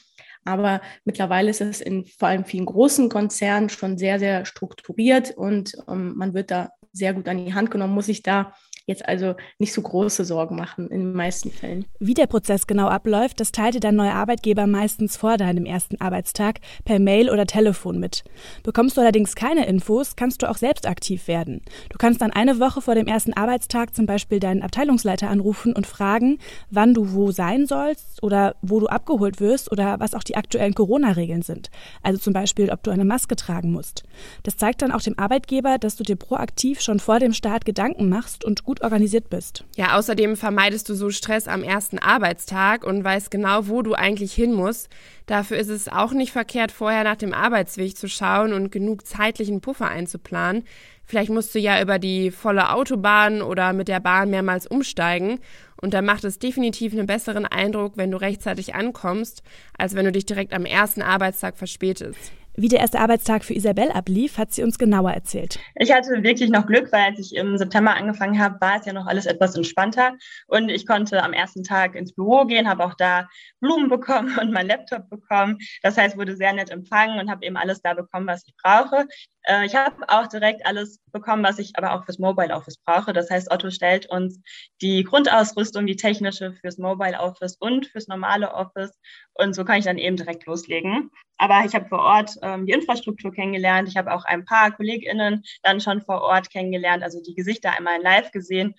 Aber 0.46 0.82
mittlerweile 1.04 1.50
ist 1.50 1.60
es 1.60 1.82
in 1.82 2.06
vor 2.06 2.30
allem 2.30 2.46
vielen 2.46 2.66
großen 2.66 3.10
Konzernen 3.10 3.68
schon 3.68 3.98
sehr, 3.98 4.18
sehr 4.18 4.46
strukturiert 4.46 5.36
und 5.36 5.74
ähm, 5.90 6.14
man 6.16 6.34
wird 6.34 6.52
da 6.52 6.72
sehr 6.94 7.14
gut 7.14 7.28
an 7.28 7.44
die 7.44 7.54
Hand 7.54 7.70
genommen, 7.70 7.94
muss 7.94 8.06
sich 8.06 8.24
da 8.24 8.54
jetzt 8.88 9.08
also 9.08 9.36
nicht 9.60 9.74
so 9.74 9.82
große 9.82 10.26
Sorgen 10.26 10.56
machen 10.56 10.90
in 10.90 11.02
den 11.02 11.14
meisten 11.14 11.52
Fällen. 11.52 11.86
Wie 12.00 12.14
der 12.14 12.26
Prozess 12.26 12.68
genau 12.68 12.88
abläuft, 12.88 13.40
das 13.40 13.52
teilt 13.52 13.76
dir 13.76 13.80
dein 13.82 13.96
neuer 13.96 14.14
Arbeitgeber 14.14 14.66
meistens 14.66 15.18
vor 15.18 15.38
deinem 15.38 15.66
ersten 15.66 16.00
Arbeitstag 16.00 16.62
per 16.86 16.98
Mail 16.98 17.30
oder 17.30 17.46
Telefon 17.46 18.00
mit. 18.00 18.24
Bekommst 18.64 18.96
du 18.96 19.02
allerdings 19.02 19.36
keine 19.36 19.68
Infos, 19.68 20.16
kannst 20.16 20.42
du 20.42 20.50
auch 20.50 20.58
selbst 20.58 20.88
aktiv 20.88 21.28
werden. 21.28 21.62
Du 21.90 21.98
kannst 21.98 22.22
dann 22.22 22.32
eine 22.32 22.60
Woche 22.60 22.82
vor 22.82 22.96
dem 22.96 23.08
ersten 23.08 23.34
Arbeitstag 23.34 23.94
zum 23.94 24.06
Beispiel 24.06 24.40
deinen 24.40 24.64
Abteilungsleiter 24.64 25.30
anrufen 25.30 25.74
und 25.74 25.86
fragen, 25.86 26.40
wann 26.70 26.94
du 26.94 27.14
wo 27.14 27.32
sein 27.32 27.66
sollst 27.66 28.24
oder 28.24 28.56
wo 28.62 28.80
du 28.80 28.88
abgeholt 28.88 29.42
wirst 29.42 29.70
oder 29.70 30.00
was 30.00 30.14
auch 30.14 30.24
die 30.24 30.38
aktuellen 30.38 30.74
Corona-Regeln 30.74 31.42
sind. 31.42 31.70
Also 32.04 32.20
zum 32.20 32.32
Beispiel, 32.32 32.72
ob 32.72 32.84
du 32.84 32.92
eine 32.92 33.06
Maske 33.06 33.36
tragen 33.36 33.72
musst. 33.72 34.06
Das 34.44 34.56
zeigt 34.56 34.82
dann 34.82 34.94
auch 34.94 35.02
dem 35.02 35.20
Arbeitgeber, 35.20 35.78
dass 35.78 35.98
du 35.98 36.04
dir 36.06 36.16
proaktiv 36.16 36.80
schon 36.80 37.00
vor 37.00 37.20
dem 37.20 37.34
Start 37.34 37.66
Gedanken 37.66 38.08
machst 38.08 38.46
und 38.46 38.64
gut 38.64 38.77
gut 38.78 38.84
organisiert 38.84 39.30
bist. 39.30 39.64
Ja, 39.76 39.98
außerdem 39.98 40.36
vermeidest 40.36 40.90
du 40.90 40.94
so 40.94 41.10
Stress 41.10 41.48
am 41.48 41.64
ersten 41.64 42.00
Arbeitstag 42.00 42.86
und 42.86 43.04
weißt 43.04 43.32
genau, 43.32 43.68
wo 43.68 43.82
du 43.82 43.94
eigentlich 43.94 44.34
hin 44.34 44.54
musst. 44.54 44.90
Dafür 45.26 45.58
ist 45.58 45.70
es 45.70 45.88
auch 45.88 46.12
nicht 46.12 46.32
verkehrt, 46.32 46.72
vorher 46.72 47.04
nach 47.04 47.16
dem 47.16 47.34
Arbeitsweg 47.34 47.98
zu 47.98 48.08
schauen 48.08 48.54
und 48.54 48.72
genug 48.72 49.06
zeitlichen 49.06 49.62
Puffer 49.62 49.88
einzuplanen. 49.88 50.64
Vielleicht 51.06 51.30
musst 51.30 51.56
du 51.56 51.60
ja 51.60 51.82
über 51.82 52.00
die 52.00 52.32
volle 52.32 52.72
Autobahn 52.72 53.42
oder 53.42 53.74
mit 53.74 53.88
der 53.88 54.00
Bahn 54.00 54.30
mehrmals 54.30 54.68
umsteigen. 54.68 55.40
Und 55.82 55.94
da 55.94 56.02
macht 56.02 56.24
es 56.24 56.40
definitiv 56.40 56.94
einen 56.94 57.08
besseren 57.08 57.46
Eindruck, 57.46 57.94
wenn 57.96 58.12
du 58.12 58.18
rechtzeitig 58.18 58.76
ankommst, 58.76 59.42
als 59.78 59.96
wenn 59.96 60.06
du 60.06 60.12
dich 60.12 60.26
direkt 60.26 60.54
am 60.54 60.66
ersten 60.66 61.02
Arbeitstag 61.02 61.58
verspätest. 61.58 62.32
Wie 62.60 62.70
der 62.70 62.80
erste 62.80 63.00
Arbeitstag 63.00 63.46
für 63.46 63.54
Isabel 63.54 63.92
ablief, 63.92 64.40
hat 64.40 64.52
sie 64.52 64.64
uns 64.64 64.80
genauer 64.80 65.12
erzählt. 65.12 65.60
Ich 65.76 65.94
hatte 65.94 66.24
wirklich 66.24 66.50
noch 66.50 66.66
Glück, 66.66 66.92
weil 66.92 67.04
als 67.04 67.20
ich 67.20 67.36
im 67.36 67.56
September 67.56 67.94
angefangen 67.94 68.42
habe, 68.42 68.60
war 68.60 68.80
es 68.80 68.88
ja 68.88 68.94
noch 68.94 69.06
alles 69.06 69.28
etwas 69.28 69.56
entspannter. 69.56 70.18
Und 70.48 70.70
ich 70.70 70.88
konnte 70.88 71.22
am 71.22 71.34
ersten 71.34 71.64
Tag 71.64 71.94
ins 71.94 72.16
Büro 72.16 72.46
gehen, 72.46 72.68
habe 72.68 72.84
auch 72.84 72.96
da 72.96 73.30
Blumen 73.60 73.90
bekommen 73.90 74.36
und 74.42 74.52
meinen 74.52 74.70
Laptop 74.70 75.08
bekommen. 75.08 75.60
Das 75.84 75.98
heißt, 75.98 76.18
wurde 76.18 76.36
sehr 76.36 76.52
nett 76.52 76.72
empfangen 76.72 77.20
und 77.20 77.30
habe 77.30 77.46
eben 77.46 77.58
alles 77.58 77.80
da 77.84 77.94
bekommen, 77.94 78.26
was 78.26 78.44
ich 78.48 78.56
brauche. 78.64 79.06
Äh, 79.44 79.68
ich 79.68 79.76
habe 79.76 79.96
auch 80.08 80.26
direkt 80.26 80.66
alles 80.66 81.00
bekommen, 81.12 81.44
was 81.44 81.60
ich 81.60 81.74
aber 81.76 81.94
auch 81.94 82.06
fürs 82.06 82.18
Mobile 82.18 82.56
Office 82.56 82.80
brauche. 82.84 83.14
Das 83.14 83.30
heißt, 83.30 83.52
Otto 83.52 83.70
stellt 83.70 84.10
uns 84.10 84.42
die 84.82 85.04
Grundausrüstung, 85.04 85.86
die 85.86 85.96
technische 85.96 86.54
fürs 86.54 86.80
Mobile 86.80 87.20
Office 87.20 87.56
und 87.60 87.86
fürs 87.86 88.08
normale 88.08 88.52
Office. 88.56 88.98
Und 89.36 89.54
so 89.54 89.64
kann 89.64 89.78
ich 89.78 89.86
dann 89.86 90.00
eben 90.00 90.18
direkt 90.18 90.48
loslegen. 90.48 91.12
Aber 91.38 91.66
ich 91.66 91.76
habe 91.76 91.88
vor 91.88 92.00
Ort 92.00 92.32
ähm, 92.42 92.66
die 92.66 92.74
Infrastruktur 92.74 93.32
kennengelernt. 93.32 93.88
Ich 93.90 93.98
habe 93.98 94.14
auch 94.14 94.26
ein 94.26 94.46
paar 94.46 94.72
KollegInnen 94.72 95.44
dann 95.64 95.82
schon 95.82 96.02
vor 96.02 96.22
Ort 96.22 96.50
kennengelernt, 96.50 97.04
also 97.04 97.22
die 97.22 97.36
Gesichter 97.36 97.72
einmal 97.78 97.98
in 97.98 98.04
live 98.04 98.32
gesehen. 98.32 98.76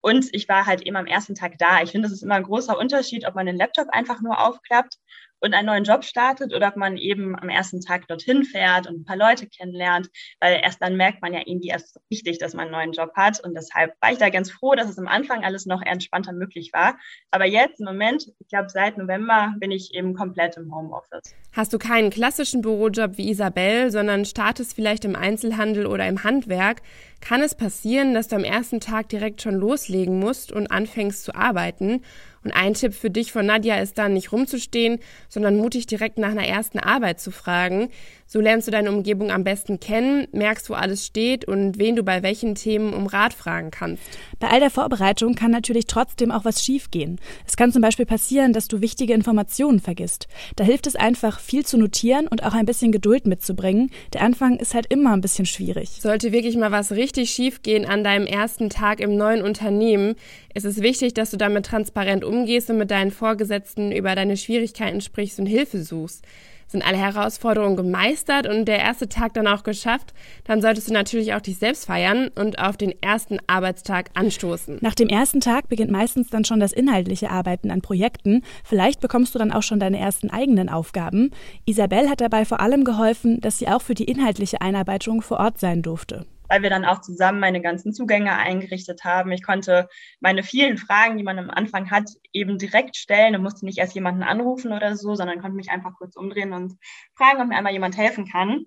Und 0.00 0.28
ich 0.32 0.48
war 0.48 0.66
halt 0.66 0.82
eben 0.82 0.96
am 0.96 1.06
ersten 1.06 1.36
Tag 1.36 1.58
da. 1.58 1.80
Ich 1.82 1.92
finde, 1.92 2.08
das 2.08 2.16
ist 2.16 2.24
immer 2.24 2.34
ein 2.34 2.42
großer 2.42 2.76
Unterschied, 2.76 3.26
ob 3.26 3.36
man 3.36 3.46
den 3.46 3.56
Laptop 3.56 3.88
einfach 3.90 4.20
nur 4.20 4.40
aufklappt 4.40 4.98
und 5.42 5.54
einen 5.54 5.66
neuen 5.66 5.84
Job 5.84 6.04
startet 6.04 6.54
oder 6.54 6.68
ob 6.68 6.76
man 6.76 6.96
eben 6.96 7.36
am 7.38 7.48
ersten 7.48 7.80
Tag 7.80 8.06
dorthin 8.06 8.44
fährt 8.44 8.86
und 8.86 9.00
ein 9.00 9.04
paar 9.04 9.16
Leute 9.16 9.46
kennenlernt, 9.46 10.08
weil 10.40 10.60
erst 10.62 10.80
dann 10.80 10.96
merkt 10.96 11.20
man 11.20 11.34
ja 11.34 11.40
irgendwie 11.44 11.68
erst 11.68 12.00
richtig, 12.10 12.38
dass 12.38 12.54
man 12.54 12.66
einen 12.66 12.72
neuen 12.72 12.92
Job 12.92 13.10
hat 13.16 13.40
und 13.44 13.54
deshalb 13.54 13.94
war 14.00 14.12
ich 14.12 14.18
da 14.18 14.30
ganz 14.30 14.50
froh, 14.50 14.74
dass 14.74 14.88
es 14.88 14.98
am 14.98 15.08
Anfang 15.08 15.44
alles 15.44 15.66
noch 15.66 15.82
entspannter 15.82 16.32
möglich 16.32 16.70
war. 16.72 16.96
Aber 17.30 17.44
jetzt 17.44 17.80
im 17.80 17.86
Moment, 17.86 18.28
ich 18.38 18.48
glaube 18.48 18.68
seit 18.68 18.96
November 18.96 19.54
bin 19.58 19.72
ich 19.72 19.94
eben 19.94 20.14
komplett 20.14 20.56
im 20.56 20.74
Homeoffice. 20.74 21.34
Hast 21.52 21.72
du 21.72 21.78
keinen 21.78 22.10
klassischen 22.10 22.62
Bürojob 22.62 23.18
wie 23.18 23.28
Isabel, 23.28 23.90
sondern 23.90 24.24
startest 24.24 24.74
vielleicht 24.74 25.04
im 25.04 25.16
Einzelhandel 25.16 25.86
oder 25.86 26.06
im 26.06 26.22
Handwerk, 26.22 26.82
kann 27.20 27.40
es 27.40 27.54
passieren, 27.54 28.14
dass 28.14 28.28
du 28.28 28.36
am 28.36 28.44
ersten 28.44 28.80
Tag 28.80 29.08
direkt 29.08 29.42
schon 29.42 29.54
loslegen 29.54 30.18
musst 30.18 30.52
und 30.52 30.70
anfängst 30.70 31.24
zu 31.24 31.34
arbeiten 31.34 32.02
und 32.44 32.52
ein 32.52 32.74
Tipp 32.74 32.94
für 32.94 33.10
dich 33.10 33.32
von 33.32 33.46
Nadja 33.46 33.76
ist 33.76 33.98
dann, 33.98 34.14
nicht 34.14 34.32
rumzustehen, 34.32 34.98
sondern 35.28 35.56
mutig 35.56 35.86
direkt 35.86 36.18
nach 36.18 36.30
einer 36.30 36.46
ersten 36.46 36.78
Arbeit 36.78 37.20
zu 37.20 37.30
fragen. 37.30 37.90
So 38.32 38.40
lernst 38.40 38.66
du 38.66 38.70
deine 38.70 38.90
Umgebung 38.90 39.30
am 39.30 39.44
besten 39.44 39.78
kennen, 39.78 40.26
merkst, 40.32 40.70
wo 40.70 40.72
alles 40.72 41.04
steht 41.04 41.44
und 41.44 41.78
wen 41.78 41.96
du 41.96 42.02
bei 42.02 42.22
welchen 42.22 42.54
Themen 42.54 42.94
um 42.94 43.06
Rat 43.06 43.34
fragen 43.34 43.70
kannst. 43.70 44.02
Bei 44.40 44.48
all 44.48 44.58
der 44.58 44.70
Vorbereitung 44.70 45.34
kann 45.34 45.50
natürlich 45.50 45.86
trotzdem 45.86 46.30
auch 46.30 46.46
was 46.46 46.64
schiefgehen. 46.64 47.20
Es 47.46 47.58
kann 47.58 47.72
zum 47.72 47.82
Beispiel 47.82 48.06
passieren, 48.06 48.54
dass 48.54 48.68
du 48.68 48.80
wichtige 48.80 49.12
Informationen 49.12 49.80
vergisst. 49.80 50.28
Da 50.56 50.64
hilft 50.64 50.86
es 50.86 50.96
einfach, 50.96 51.40
viel 51.40 51.66
zu 51.66 51.76
notieren 51.76 52.26
und 52.26 52.42
auch 52.42 52.54
ein 52.54 52.64
bisschen 52.64 52.90
Geduld 52.90 53.26
mitzubringen. 53.26 53.90
Der 54.14 54.22
Anfang 54.22 54.56
ist 54.56 54.72
halt 54.72 54.86
immer 54.86 55.12
ein 55.12 55.20
bisschen 55.20 55.44
schwierig. 55.44 55.90
Sollte 56.00 56.32
wirklich 56.32 56.56
mal 56.56 56.72
was 56.72 56.92
richtig 56.92 57.32
schiefgehen 57.32 57.84
an 57.84 58.02
deinem 58.02 58.24
ersten 58.24 58.70
Tag 58.70 59.00
im 59.00 59.14
neuen 59.14 59.42
Unternehmen, 59.42 60.14
ist 60.54 60.64
es 60.64 60.80
wichtig, 60.80 61.12
dass 61.12 61.32
du 61.32 61.36
damit 61.36 61.66
transparent 61.66 62.24
umgehst 62.24 62.70
und 62.70 62.78
mit 62.78 62.90
deinen 62.90 63.10
Vorgesetzten 63.10 63.92
über 63.92 64.14
deine 64.14 64.38
Schwierigkeiten 64.38 65.02
sprichst 65.02 65.38
und 65.38 65.44
Hilfe 65.44 65.82
suchst 65.82 66.24
sind 66.72 66.86
alle 66.86 66.96
Herausforderungen 66.96 67.76
gemeistert 67.76 68.46
und 68.46 68.66
der 68.66 68.80
erste 68.80 69.08
Tag 69.08 69.34
dann 69.34 69.46
auch 69.46 69.62
geschafft, 69.62 70.12
dann 70.44 70.60
solltest 70.60 70.88
du 70.88 70.92
natürlich 70.92 71.34
auch 71.34 71.40
dich 71.40 71.58
selbst 71.58 71.86
feiern 71.86 72.30
und 72.34 72.58
auf 72.58 72.76
den 72.76 72.94
ersten 73.00 73.38
Arbeitstag 73.46 74.10
anstoßen. 74.14 74.78
Nach 74.80 74.94
dem 74.94 75.08
ersten 75.08 75.40
Tag 75.40 75.68
beginnt 75.68 75.90
meistens 75.90 76.28
dann 76.28 76.44
schon 76.44 76.60
das 76.60 76.72
inhaltliche 76.72 77.30
Arbeiten 77.30 77.70
an 77.70 77.82
Projekten. 77.82 78.42
Vielleicht 78.64 79.00
bekommst 79.00 79.34
du 79.34 79.38
dann 79.38 79.52
auch 79.52 79.62
schon 79.62 79.80
deine 79.80 79.98
ersten 79.98 80.30
eigenen 80.30 80.68
Aufgaben. 80.68 81.30
Isabel 81.64 82.08
hat 82.10 82.20
dabei 82.20 82.44
vor 82.44 82.60
allem 82.60 82.84
geholfen, 82.84 83.40
dass 83.40 83.58
sie 83.58 83.68
auch 83.68 83.82
für 83.82 83.94
die 83.94 84.04
inhaltliche 84.04 84.60
Einarbeitung 84.60 85.22
vor 85.22 85.38
Ort 85.38 85.58
sein 85.58 85.82
durfte 85.82 86.26
weil 86.52 86.62
wir 86.62 86.68
dann 86.68 86.84
auch 86.84 87.00
zusammen 87.00 87.40
meine 87.40 87.62
ganzen 87.62 87.94
Zugänge 87.94 88.36
eingerichtet 88.36 89.04
haben. 89.04 89.32
Ich 89.32 89.42
konnte 89.42 89.88
meine 90.20 90.42
vielen 90.42 90.76
Fragen, 90.76 91.16
die 91.16 91.24
man 91.24 91.38
am 91.38 91.48
Anfang 91.48 91.90
hat, 91.90 92.10
eben 92.34 92.58
direkt 92.58 92.96
stellen 92.96 93.34
und 93.34 93.42
musste 93.42 93.64
nicht 93.64 93.78
erst 93.78 93.94
jemanden 93.94 94.22
anrufen 94.22 94.74
oder 94.74 94.94
so, 94.94 95.14
sondern 95.14 95.40
konnte 95.40 95.56
mich 95.56 95.70
einfach 95.70 95.94
kurz 95.96 96.14
umdrehen 96.14 96.52
und 96.52 96.74
fragen, 97.16 97.40
ob 97.40 97.48
mir 97.48 97.56
einmal 97.56 97.72
jemand 97.72 97.96
helfen 97.96 98.28
kann. 98.28 98.66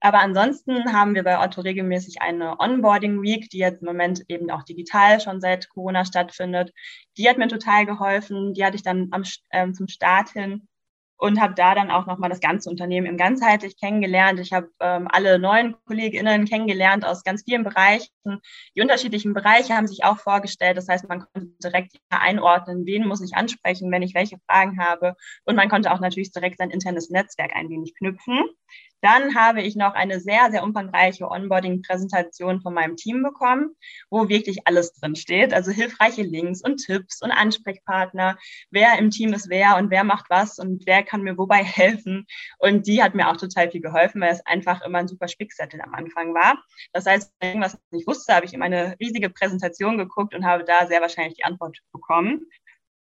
Aber 0.00 0.20
ansonsten 0.20 0.90
haben 0.90 1.14
wir 1.14 1.22
bei 1.22 1.38
Otto 1.38 1.60
regelmäßig 1.60 2.22
eine 2.22 2.58
Onboarding 2.58 3.20
Week, 3.20 3.50
die 3.50 3.58
jetzt 3.58 3.82
im 3.82 3.88
Moment 3.88 4.24
eben 4.28 4.50
auch 4.50 4.62
digital 4.62 5.20
schon 5.20 5.42
seit 5.42 5.68
Corona 5.68 6.06
stattfindet. 6.06 6.72
Die 7.18 7.28
hat 7.28 7.36
mir 7.36 7.48
total 7.48 7.84
geholfen. 7.84 8.54
Die 8.54 8.64
hatte 8.64 8.76
ich 8.76 8.82
dann 8.82 9.08
am, 9.10 9.22
ähm, 9.52 9.74
zum 9.74 9.86
Start 9.86 10.30
hin 10.30 10.66
und 11.22 11.40
habe 11.40 11.54
da 11.54 11.76
dann 11.76 11.92
auch 11.92 12.06
nochmal 12.06 12.30
das 12.30 12.40
ganze 12.40 12.68
Unternehmen 12.68 13.06
im 13.06 13.16
ganzheitlich 13.16 13.78
kennengelernt. 13.78 14.40
Ich 14.40 14.52
habe 14.52 14.68
ähm, 14.80 15.06
alle 15.08 15.38
neuen 15.38 15.76
KollegInnen 15.84 16.46
kennengelernt 16.46 17.04
aus 17.04 17.22
ganz 17.22 17.44
vielen 17.44 17.62
Bereichen. 17.62 18.08
Die 18.74 18.82
unterschiedlichen 18.82 19.32
Bereiche 19.32 19.76
haben 19.76 19.86
sich 19.86 20.02
auch 20.02 20.18
vorgestellt. 20.18 20.76
Das 20.76 20.88
heißt, 20.88 21.08
man 21.08 21.20
konnte 21.20 21.52
direkt 21.62 21.92
einordnen, 22.10 22.86
wen 22.86 23.06
muss 23.06 23.22
ich 23.22 23.36
ansprechen, 23.36 23.92
wenn 23.92 24.02
ich 24.02 24.16
welche 24.16 24.38
Fragen 24.48 24.80
habe. 24.80 25.14
Und 25.44 25.54
man 25.54 25.68
konnte 25.68 25.92
auch 25.92 26.00
natürlich 26.00 26.32
direkt 26.32 26.58
sein 26.58 26.70
internes 26.70 27.08
Netzwerk 27.08 27.54
ein 27.54 27.68
wenig 27.68 27.94
knüpfen. 27.94 28.42
Dann 29.02 29.34
habe 29.34 29.62
ich 29.62 29.74
noch 29.74 29.94
eine 29.94 30.20
sehr, 30.20 30.50
sehr 30.50 30.62
umfangreiche 30.62 31.28
Onboarding-Präsentation 31.28 32.60
von 32.62 32.72
meinem 32.72 32.96
Team 32.96 33.22
bekommen, 33.22 33.74
wo 34.10 34.28
wirklich 34.28 34.66
alles 34.66 34.92
drin 34.94 35.16
steht. 35.16 35.52
Also 35.52 35.72
hilfreiche 35.72 36.22
Links 36.22 36.62
und 36.62 36.78
Tipps 36.78 37.20
und 37.20 37.32
Ansprechpartner, 37.32 38.38
wer 38.70 38.98
im 38.98 39.10
Team 39.10 39.32
ist 39.32 39.50
wer 39.50 39.76
und 39.76 39.90
wer 39.90 40.04
macht 40.04 40.26
was 40.30 40.58
und 40.58 40.86
wer 40.86 41.02
kann 41.02 41.22
mir 41.22 41.36
wobei 41.36 41.64
helfen. 41.64 42.26
Und 42.58 42.86
die 42.86 43.02
hat 43.02 43.14
mir 43.14 43.28
auch 43.28 43.36
total 43.36 43.70
viel 43.70 43.80
geholfen, 43.80 44.20
weil 44.20 44.32
es 44.32 44.46
einfach 44.46 44.82
immer 44.82 44.98
ein 44.98 45.08
super 45.08 45.26
Spickzettel 45.26 45.80
am 45.80 45.94
Anfang 45.94 46.32
war. 46.32 46.62
Das 46.92 47.04
heißt, 47.04 47.32
wenn 47.40 47.48
ich 47.48 47.54
irgendwas 47.54 47.78
nicht 47.90 48.06
wusste, 48.06 48.34
habe 48.34 48.46
ich 48.46 48.54
in 48.54 48.62
eine 48.62 48.96
riesige 49.00 49.30
Präsentation 49.30 49.98
geguckt 49.98 50.32
und 50.32 50.46
habe 50.46 50.62
da 50.62 50.86
sehr 50.86 51.00
wahrscheinlich 51.00 51.34
die 51.34 51.44
Antwort 51.44 51.78
bekommen. 51.92 52.46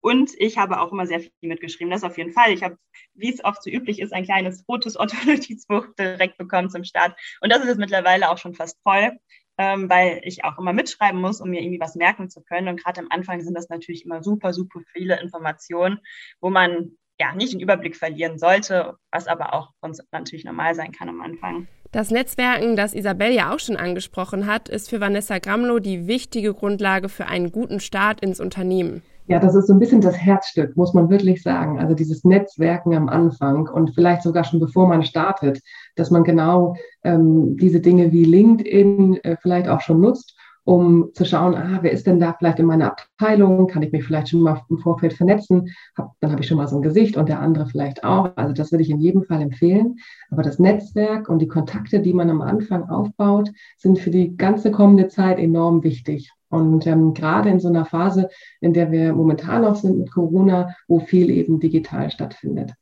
Und 0.02 0.32
ich 0.38 0.58
habe 0.58 0.80
auch 0.80 0.92
immer 0.92 1.08
sehr 1.08 1.20
viel 1.20 1.32
mitgeschrieben. 1.42 1.92
Das 1.92 2.04
auf 2.04 2.18
jeden 2.18 2.32
Fall. 2.32 2.52
Ich 2.52 2.64
habe, 2.64 2.78
wie 3.14 3.34
es 3.34 3.44
oft 3.44 3.64
so 3.64 3.70
üblich 3.70 4.00
ist, 4.00 4.14
ein 4.14 4.26
kleines 4.26 4.64
rotes 4.68 5.00
Otto-Notizbuch 5.00 5.88
direkt 6.00 6.38
bekommen 6.38 6.70
zum 6.70 6.84
Start. 6.84 7.18
Und 7.42 7.52
das 7.52 7.62
ist 7.62 7.68
jetzt 7.68 7.80
mittlerweile 7.80 8.30
auch 8.30 8.38
schon 8.38 8.54
fast 8.54 8.80
voll, 8.84 9.18
ähm, 9.58 9.90
weil 9.90 10.22
ich 10.24 10.44
auch 10.44 10.58
immer 10.58 10.74
mitschreiben 10.74 11.20
muss, 11.20 11.42
um 11.42 11.50
mir 11.50 11.62
irgendwie 11.62 11.80
was 11.80 11.96
merken 11.96 12.30
zu 12.30 12.42
können. 12.42 12.68
Und 12.68 12.84
gerade 12.84 13.02
am 13.02 13.08
Anfang 13.10 13.42
sind 13.42 13.56
das 13.56 13.70
natürlich 13.70 14.06
immer 14.06 14.24
super, 14.24 14.54
super 14.54 14.82
viele 14.94 15.20
Informationen, 15.20 16.00
wo 16.42 16.50
man 16.50 16.98
ja 17.20 17.34
nicht 17.34 17.54
den 17.54 17.60
Überblick 17.60 17.96
verlieren 17.96 18.38
sollte, 18.38 18.96
was 19.12 19.28
aber 19.28 19.54
auch 19.54 19.72
sonst 19.82 20.04
natürlich 20.12 20.46
normal 20.46 20.76
sein 20.76 20.92
kann 20.92 21.10
am 21.10 21.22
Anfang. 21.22 21.68
Das 21.92 22.12
Netzwerken, 22.12 22.76
das 22.76 22.94
Isabel 22.94 23.32
ja 23.32 23.54
auch 23.54 23.60
schon 23.60 23.78
angesprochen 23.78 24.46
hat, 24.46 24.70
ist 24.70 24.90
für 24.90 25.00
Vanessa 25.00 25.40
Gramlow 25.40 25.80
die 25.80 26.06
wichtige 26.06 26.54
Grundlage 26.54 27.10
für 27.10 27.28
einen 27.28 27.52
guten 27.52 27.80
Start 27.80 28.22
ins 28.22 28.40
Unternehmen. 28.40 29.02
Ja, 29.30 29.40
das 29.40 29.56
ist 29.56 29.68
so 29.68 29.74
ein 29.74 29.80
bisschen 29.80 30.00
das 30.00 30.18
Herzstück, 30.18 30.78
muss 30.78 30.94
man 30.94 31.10
wirklich 31.10 31.44
sagen. 31.44 31.80
Also 31.80 31.94
dieses 31.96 32.24
Netzwerken 32.24 32.96
am 32.96 33.10
Anfang 33.10 33.68
und 33.68 33.94
vielleicht 33.94 34.22
sogar 34.22 34.46
schon 34.46 34.62
bevor 34.62 34.88
man 34.88 35.04
startet, 35.04 35.62
dass 35.96 36.12
man 36.12 36.24
genau 36.24 36.76
ähm, 37.04 37.58
diese 37.58 37.82
Dinge 37.82 38.14
wie 38.14 38.24
LinkedIn 38.24 39.18
äh, 39.24 39.36
vielleicht 39.42 39.68
auch 39.68 39.82
schon 39.82 40.00
nutzt, 40.00 40.37
um 40.68 41.12
zu 41.14 41.24
schauen, 41.24 41.56
ah, 41.56 41.80
wer 41.82 41.94
ist 41.94 42.08
denn 42.08 42.20
da 42.20 42.36
vielleicht 42.38 42.60
in 42.60 42.66
meiner 42.66 42.88
Abteilung? 42.92 43.68
Kann 43.68 43.84
ich 43.84 43.94
mich 43.94 44.04
vielleicht 44.04 44.28
schon 44.28 44.42
mal 44.42 44.62
im 44.70 44.80
Vorfeld 44.80 45.14
vernetzen? 45.14 45.70
Hab, 45.98 46.12
dann 46.20 46.32
habe 46.32 46.42
ich 46.42 46.48
schon 46.48 46.58
mal 46.58 46.68
so 46.68 46.76
ein 46.76 46.82
Gesicht 46.82 47.16
und 47.16 47.30
der 47.30 47.40
andere 47.40 47.68
vielleicht 47.68 48.04
auch. 48.04 48.32
Also 48.36 48.54
das 48.54 48.74
würde 48.74 48.84
ich 48.84 48.90
in 48.90 49.00
jedem 49.00 49.24
Fall 49.24 49.42
empfehlen. 49.42 49.96
Aber 50.30 50.44
das 50.44 50.60
Netzwerk 50.60 51.30
und 51.30 51.40
die 51.40 51.48
Kontakte, 51.48 52.02
die 52.02 52.12
man 52.14 52.30
am 52.30 52.42
Anfang 52.42 52.90
aufbaut, 52.90 53.50
sind 53.78 53.98
für 53.98 54.10
die 54.10 54.36
ganze 54.36 54.70
kommende 54.70 55.08
Zeit 55.08 55.40
enorm 55.40 55.86
wichtig. 55.86 56.34
Und 56.50 56.86
ähm, 56.86 57.14
gerade 57.14 57.50
in 57.50 57.62
so 57.62 57.70
einer 57.70 57.86
Phase, 57.86 58.28
in 58.60 58.74
der 58.74 58.92
wir 58.92 59.14
momentan 59.14 59.62
noch 59.62 59.76
sind 59.76 59.98
mit 60.00 60.12
Corona, 60.12 60.76
wo 60.90 61.00
viel 61.00 61.30
eben 61.30 61.62
digital 61.62 62.12
stattfindet. 62.12 62.74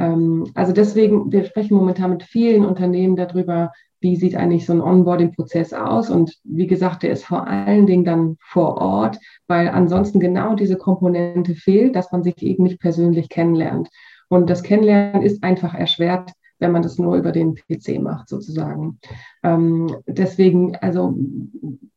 Ähm, 0.00 0.50
also 0.54 0.72
deswegen, 0.72 1.30
wir 1.30 1.44
sprechen 1.44 1.76
momentan 1.76 2.10
mit 2.10 2.24
vielen 2.24 2.64
Unternehmen 2.64 3.14
darüber, 3.14 3.70
wie 4.00 4.16
sieht 4.16 4.36
eigentlich 4.36 4.66
so 4.66 4.72
ein 4.72 4.80
Onboarding-Prozess 4.80 5.72
aus. 5.72 6.10
Und 6.10 6.38
wie 6.44 6.66
gesagt, 6.66 7.02
der 7.02 7.12
ist 7.12 7.24
vor 7.24 7.46
allen 7.46 7.86
Dingen 7.86 8.04
dann 8.04 8.36
vor 8.40 8.78
Ort, 8.78 9.18
weil 9.46 9.68
ansonsten 9.68 10.20
genau 10.20 10.54
diese 10.54 10.76
Komponente 10.76 11.54
fehlt, 11.54 11.96
dass 11.96 12.12
man 12.12 12.22
sich 12.22 12.42
eben 12.42 12.64
nicht 12.64 12.80
persönlich 12.80 13.28
kennenlernt. 13.28 13.88
Und 14.28 14.48
das 14.48 14.62
Kennenlernen 14.62 15.22
ist 15.22 15.42
einfach 15.42 15.74
erschwert 15.74 16.32
wenn 16.60 16.72
man 16.72 16.82
das 16.82 16.98
nur 16.98 17.16
über 17.16 17.32
den 17.32 17.54
PC 17.54 18.00
macht, 18.00 18.28
sozusagen. 18.28 19.00
Ähm, 19.42 19.96
deswegen, 20.06 20.76
also 20.76 21.14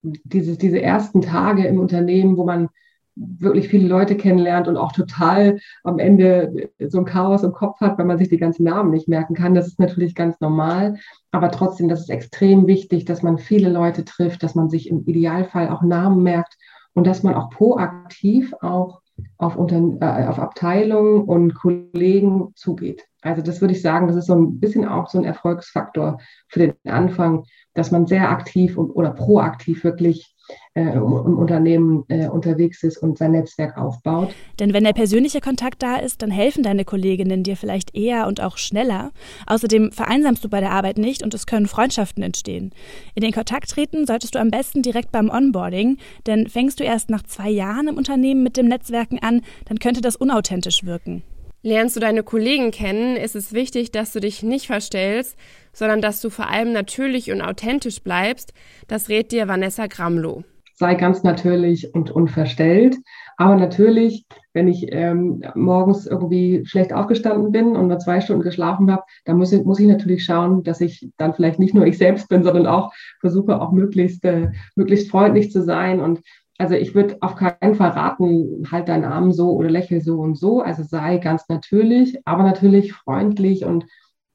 diese, 0.01 0.57
diese 0.57 0.81
ersten 0.81 1.21
Tage 1.21 1.67
im 1.67 1.79
Unternehmen, 1.79 2.37
wo 2.37 2.45
man 2.45 2.69
wirklich 3.15 3.67
viele 3.67 3.87
Leute 3.87 4.15
kennenlernt 4.15 4.67
und 4.67 4.77
auch 4.77 4.91
total 4.91 5.59
am 5.83 5.99
Ende 5.99 6.69
so 6.87 6.99
ein 6.99 7.05
Chaos 7.05 7.43
im 7.43 7.51
Kopf 7.51 7.79
hat, 7.79 7.97
weil 7.97 8.05
man 8.05 8.17
sich 8.17 8.29
die 8.29 8.37
ganzen 8.37 8.63
Namen 8.63 8.91
nicht 8.91 9.07
merken 9.07 9.35
kann. 9.35 9.53
Das 9.53 9.67
ist 9.67 9.79
natürlich 9.79 10.15
ganz 10.15 10.39
normal. 10.39 10.97
Aber 11.31 11.51
trotzdem, 11.51 11.89
das 11.89 12.01
ist 12.01 12.09
extrem 12.09 12.67
wichtig, 12.67 13.05
dass 13.05 13.21
man 13.21 13.37
viele 13.37 13.69
Leute 13.69 14.03
trifft, 14.03 14.43
dass 14.43 14.55
man 14.55 14.69
sich 14.69 14.89
im 14.89 15.05
Idealfall 15.05 15.69
auch 15.69 15.83
Namen 15.83 16.23
merkt 16.23 16.57
und 16.93 17.05
dass 17.07 17.23
man 17.23 17.35
auch 17.35 17.49
proaktiv 17.49 18.53
auch 18.61 19.01
auf, 19.37 19.55
Unter 19.55 19.77
äh, 20.01 20.25
auf 20.25 20.39
Abteilungen 20.39 21.23
und 21.23 21.53
Kollegen 21.53 22.51
zugeht. 22.55 23.05
Also 23.21 23.41
das 23.41 23.61
würde 23.61 23.73
ich 23.73 23.81
sagen, 23.81 24.07
das 24.07 24.15
ist 24.15 24.25
so 24.25 24.35
ein 24.35 24.59
bisschen 24.59 24.87
auch 24.87 25.07
so 25.09 25.17
ein 25.17 25.23
Erfolgsfaktor 25.23 26.17
für 26.47 26.59
den 26.59 26.73
Anfang, 26.85 27.45
dass 27.73 27.91
man 27.91 28.07
sehr 28.07 28.29
aktiv 28.29 28.77
und, 28.77 28.89
oder 28.89 29.11
proaktiv 29.11 29.83
wirklich 29.83 30.35
äh, 30.73 30.81
im, 30.81 31.37
Unternehmen 31.37 32.03
äh, 32.07 32.27
unterwegs 32.27 32.83
ist 32.83 32.97
und 32.97 33.17
sein 33.17 33.31
Netzwerk 33.31 33.77
aufbaut. 33.77 34.33
Denn 34.59 34.73
wenn 34.73 34.83
der 34.83 34.93
persönliche 34.93 35.41
Kontakt 35.41 35.83
da 35.83 35.97
ist, 35.97 36.21
dann 36.21 36.31
helfen 36.31 36.63
deine 36.63 36.85
Kolleginnen 36.85 37.43
dir 37.43 37.57
vielleicht 37.57 37.95
eher 37.95 38.27
und 38.27 38.41
auch 38.41 38.57
schneller. 38.57 39.11
Außerdem 39.47 39.91
vereinsamst 39.91 40.43
du 40.43 40.49
bei 40.49 40.59
der 40.59 40.71
Arbeit 40.71 40.97
nicht 40.97 41.23
und 41.23 41.33
es 41.33 41.45
können 41.45 41.67
Freundschaften 41.67 42.23
entstehen. 42.23 42.71
In 43.15 43.21
den 43.21 43.31
Kontakt 43.31 43.69
treten 43.69 44.05
solltest 44.05 44.35
du 44.35 44.39
am 44.39 44.51
besten 44.51 44.81
direkt 44.81 45.11
beim 45.11 45.29
Onboarding, 45.29 45.97
denn 46.25 46.47
fängst 46.47 46.79
du 46.79 46.83
erst 46.83 47.09
nach 47.09 47.23
zwei 47.23 47.49
Jahren 47.49 47.87
im 47.87 47.97
Unternehmen 47.97 48.43
mit 48.43 48.57
dem 48.57 48.67
Netzwerken 48.67 49.19
an, 49.19 49.41
dann 49.65 49.79
könnte 49.79 50.01
das 50.01 50.15
unauthentisch 50.15 50.83
wirken. 50.83 51.23
Lernst 51.65 51.95
du 51.95 52.01
deine 52.01 52.23
Kollegen 52.23 52.71
kennen, 52.71 53.15
ist 53.15 53.37
es 53.37 53.53
wichtig, 53.53 53.89
dass 53.89 54.11
du 54.11 54.19
dich 54.19 54.43
nicht 54.43 54.67
verstellst, 54.67 55.37
sondern 55.71 56.01
dass 56.01 56.19
du 56.19 56.29
vor 56.29 56.49
allem 56.49 56.73
natürlich 56.73 57.31
und 57.31 57.41
authentisch 57.41 58.03
bleibst. 58.03 58.53
Das 58.89 59.07
rät 59.07 59.31
dir 59.31 59.47
Vanessa 59.47 59.87
Gramlow. 59.87 60.43
Sei 60.75 60.95
ganz 60.95 61.23
natürlich 61.23 61.95
und 61.95 62.11
unverstellt. 62.11 62.97
Aber 63.37 63.55
natürlich, 63.55 64.25
wenn 64.51 64.67
ich 64.67 64.87
ähm, 64.91 65.41
morgens 65.55 66.05
irgendwie 66.05 66.65
schlecht 66.65 66.91
aufgestanden 66.91 67.53
bin 67.53 67.77
und 67.77 67.87
nur 67.87 67.99
zwei 67.99 68.19
Stunden 68.19 68.43
geschlafen 68.43 68.91
habe, 68.91 69.03
dann 69.23 69.37
muss 69.37 69.53
ich, 69.53 69.63
muss 69.63 69.79
ich 69.79 69.87
natürlich 69.87 70.25
schauen, 70.25 70.63
dass 70.63 70.81
ich 70.81 71.07
dann 71.15 71.33
vielleicht 71.33 71.59
nicht 71.59 71.73
nur 71.73 71.85
ich 71.85 71.97
selbst 71.97 72.27
bin, 72.27 72.43
sondern 72.43 72.67
auch 72.67 72.91
versuche, 73.21 73.61
auch 73.61 73.71
möglichst, 73.71 74.25
äh, 74.25 74.49
möglichst 74.75 75.09
freundlich 75.09 75.49
zu 75.49 75.63
sein 75.63 76.01
und 76.01 76.19
also 76.63 76.75
ich 76.75 76.95
würde 76.95 77.17
auf 77.19 77.35
keinen 77.35 77.75
Fall 77.75 77.89
raten, 77.89 78.65
halt 78.71 78.87
deinen 78.87 79.03
Arm 79.03 79.33
so 79.33 79.51
oder 79.51 79.69
lächel 79.69 79.99
so 79.99 80.21
und 80.21 80.35
so. 80.35 80.61
Also 80.61 80.81
sei 80.83 81.17
ganz 81.17 81.49
natürlich, 81.49 82.21
aber 82.23 82.43
natürlich 82.43 82.93
freundlich 82.93 83.65
und 83.65 83.85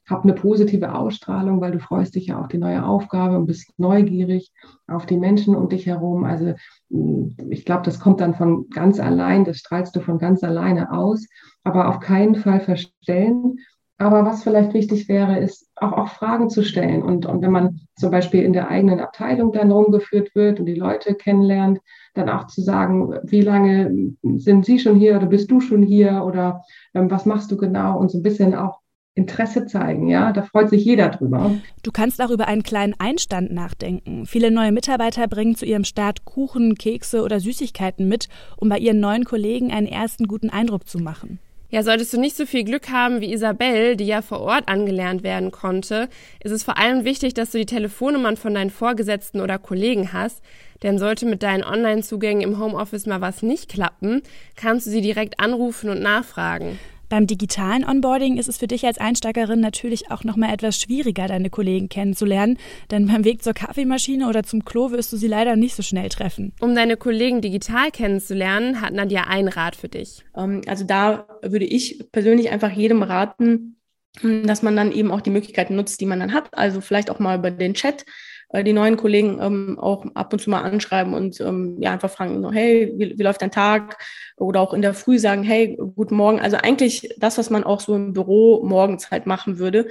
hab 0.07 0.25
eine 0.25 0.35
positive 0.35 0.95
Ausstrahlung, 0.95 1.63
weil 1.63 1.73
du 1.73 1.81
freust 1.81 2.17
dich 2.17 2.27
ja 2.27 2.39
auf 2.39 2.49
die 2.49 2.59
neue 2.59 2.85
Aufgabe 2.85 3.39
und 3.39 3.47
bist 3.47 3.73
neugierig 3.79 4.53
auf 4.87 5.07
die 5.07 5.17
Menschen 5.17 5.57
um 5.57 5.71
dich 5.71 5.87
herum. 5.87 6.25
Also 6.25 6.53
hm, 6.91 7.35
ich 7.49 7.65
glaube, 7.65 7.85
das 7.85 7.99
kommt 7.99 8.21
dann 8.21 8.35
von 8.35 8.69
ganz 8.69 9.01
allein, 9.01 9.47
das 9.47 9.57
strahlst 9.57 9.97
du 9.97 10.01
von 10.01 10.19
ganz 10.19 10.45
alleine 10.45 10.93
aus, 10.93 11.27
aber 11.65 11.89
auf 11.89 11.99
keinen 11.99 12.35
Fall 12.35 12.61
verstellen. 12.61 13.57
Aber 14.01 14.25
was 14.25 14.45
vielleicht 14.45 14.75
wichtig 14.75 15.09
wäre, 15.09 15.39
ist 15.41 15.69
auch, 15.75 15.93
auch 15.93 16.09
Fragen 16.09 16.51
zu 16.51 16.63
stellen. 16.63 17.03
Und, 17.03 17.27
und 17.27 17.43
wenn 17.43 17.51
man 17.51 17.81
zum 17.97 18.13
Beispiel 18.13 18.43
in 18.43 18.53
der 18.53 18.69
eigenen 18.69 19.01
Abteilung 19.01 19.53
dann 19.53 19.73
rumgeführt 19.73 20.37
wird 20.37 20.61
und 20.61 20.67
die 20.67 20.75
Leute 20.75 21.17
kennenlernt, 21.17 21.81
dann 22.15 22.29
auch 22.29 22.47
zu 22.47 22.63
sagen, 22.63 23.13
wie 23.25 23.41
lange 23.41 24.15
sind 24.37 24.65
Sie 24.65 24.79
schon 24.79 24.97
hier 24.97 25.17
oder 25.17 25.27
bist 25.27 25.51
du 25.51 25.61
schon 25.61 25.83
hier 25.83 26.23
oder 26.25 26.63
ähm, 26.95 27.11
was 27.11 27.27
machst 27.27 27.51
du 27.51 27.57
genau 27.57 27.99
und 27.99 28.11
so 28.11 28.19
ein 28.19 28.23
bisschen 28.23 28.55
auch 28.55 28.79
Interesse 29.19 29.67
zeigen, 29.67 30.09
ja, 30.09 30.33
da 30.33 30.43
freut 30.43 30.71
sich 30.71 30.85
jeder 30.85 31.09
drüber. 31.09 31.51
Du 31.83 31.91
kannst 31.91 32.23
auch 32.23 32.31
über 32.31 32.47
einen 32.47 32.63
kleinen 32.63 32.95
Einstand 32.99 33.53
nachdenken. 33.53 34.27
Viele 34.27 34.53
neue 34.53 34.71
Mitarbeiter 34.71 35.27
bringen 35.27 35.57
zu 35.57 35.67
ihrem 35.67 35.83
Start 35.83 36.25
Kuchen, 36.25 36.77
Kekse 36.77 37.23
oder 37.23 37.41
Süßigkeiten 37.41 38.07
mit, 38.07 38.29
um 38.57 38.69
bei 38.69 38.79
ihren 38.79 39.01
neuen 39.01 39.25
Kollegen 39.25 39.73
einen 39.73 39.89
ersten 39.89 40.29
guten 40.29 40.51
Eindruck 40.51 40.89
zu 40.89 40.99
machen. 40.99 41.41
Ja, 41.71 41.83
solltest 41.83 42.15
du 42.15 42.21
nicht 42.21 42.35
so 42.35 42.47
viel 42.47 42.65
Glück 42.65 42.89
haben 42.89 43.21
wie 43.21 43.31
Isabel, 43.31 43.95
die 43.95 44.07
ja 44.07 44.23
vor 44.23 44.41
Ort 44.41 44.69
angelernt 44.69 45.23
werden 45.23 45.51
konnte, 45.51 46.09
ist 46.43 46.53
es 46.53 46.63
vor 46.63 46.79
allem 46.79 47.05
wichtig, 47.05 47.35
dass 47.35 47.51
du 47.51 47.59
die 47.59 47.67
Telefonnummern 47.67 48.39
von 48.39 48.55
deinen 48.55 48.71
Vorgesetzten 48.71 49.43
oder 49.43 49.59
Kollegen 49.59 50.15
hast, 50.15 50.41
denn 50.83 50.99
sollte 50.99 51.27
mit 51.27 51.43
deinen 51.43 51.65
Online-Zugängen 51.65 52.41
im 52.41 52.59
Homeoffice 52.59 53.05
mal 53.05 53.21
was 53.21 53.43
nicht 53.43 53.69
klappen, 53.69 54.23
kannst 54.57 54.87
du 54.87 54.91
sie 54.91 55.03
direkt 55.03 55.41
anrufen 55.41 55.91
und 55.91 56.01
nachfragen. 56.01 56.79
Beim 57.09 57.27
digitalen 57.27 57.85
Onboarding 57.85 58.37
ist 58.37 58.49
es 58.49 58.59
für 58.59 58.67
dich 58.67 58.85
als 58.85 58.99
Einsteigerin 58.99 59.61
natürlich 59.61 60.11
auch 60.11 60.25
nochmal 60.25 60.53
etwas 60.53 60.79
schwieriger, 60.79 61.27
deine 61.27 61.49
Kollegen 61.49 61.89
kennenzulernen, 61.89 62.59
denn 62.91 63.07
beim 63.07 63.25
Weg 63.25 63.43
zur 63.43 63.55
Kaffeemaschine 63.55 64.29
oder 64.29 64.43
zum 64.43 64.65
Klo 64.65 64.91
wirst 64.91 65.13
du 65.13 65.17
sie 65.17 65.27
leider 65.27 65.57
nicht 65.57 65.75
so 65.75 65.83
schnell 65.83 66.11
treffen. 66.11 66.53
Um 66.61 66.75
deine 66.75 66.99
Kollegen 66.99 67.41
digital 67.41 67.91
kennenzulernen, 67.91 68.83
hat 68.83 68.93
Nadja 68.93 69.25
ein 69.27 69.49
Rat 69.49 69.75
für 69.75 69.89
dich. 69.89 70.25
Ähm, 70.37 70.61
also 70.67 70.85
da 70.85 71.27
würde 71.43 71.65
ich 71.65 72.05
persönlich 72.13 72.51
einfach 72.51 72.73
jedem 72.73 73.03
raten, 73.03 73.77
dass 74.23 74.63
man 74.63 74.77
dann 74.77 74.93
eben 74.93 75.11
auch 75.11 75.21
die 75.21 75.31
Möglichkeiten 75.31 75.77
nutzt, 75.77 76.01
die 76.01 76.07
man 76.07 76.21
dann 76.21 76.35
hat. 76.35 76.57
Also 76.57 76.81
vielleicht 76.81 77.11
auch 77.11 77.21
mal 77.21 77.39
über 77.39 77.51
den 77.51 77.75
Chat 77.75 78.05
äh, 78.51 78.65
die 78.65 78.73
neuen 78.73 78.97
Kollegen 78.97 79.39
ähm, 79.41 79.79
auch 79.79 80.05
ab 80.15 80.33
und 80.33 80.41
zu 80.41 80.51
mal 80.51 80.63
anschreiben 80.63 81.15
und 81.15 81.41
ähm, 81.41 81.77
ja 81.81 81.93
einfach 81.93 82.11
fragen, 82.11 82.51
hey, 82.53 82.93
wie, 82.97 83.19
wie 83.19 83.23
läuft 83.23 83.43
dein 83.43 83.51
Tag? 83.51 83.99
Oder 84.37 84.61
auch 84.61 84.73
in 84.73 84.83
der 84.83 84.95
Früh 84.95 85.19
sagen, 85.19 85.43
hey, 85.43 85.77
guten 85.97 86.15
Morgen. 86.15 86.41
Also 86.41 86.57
eigentlich 86.57 87.09
das, 87.19 87.39
was 87.39 87.51
man 87.51 87.65
auch 87.65 87.81
so 87.81 87.95
im 87.97 88.13
Büro 88.13 88.63
morgens 88.65 89.11
halt 89.11 89.27
machen 89.27 89.59
würde, 89.59 89.89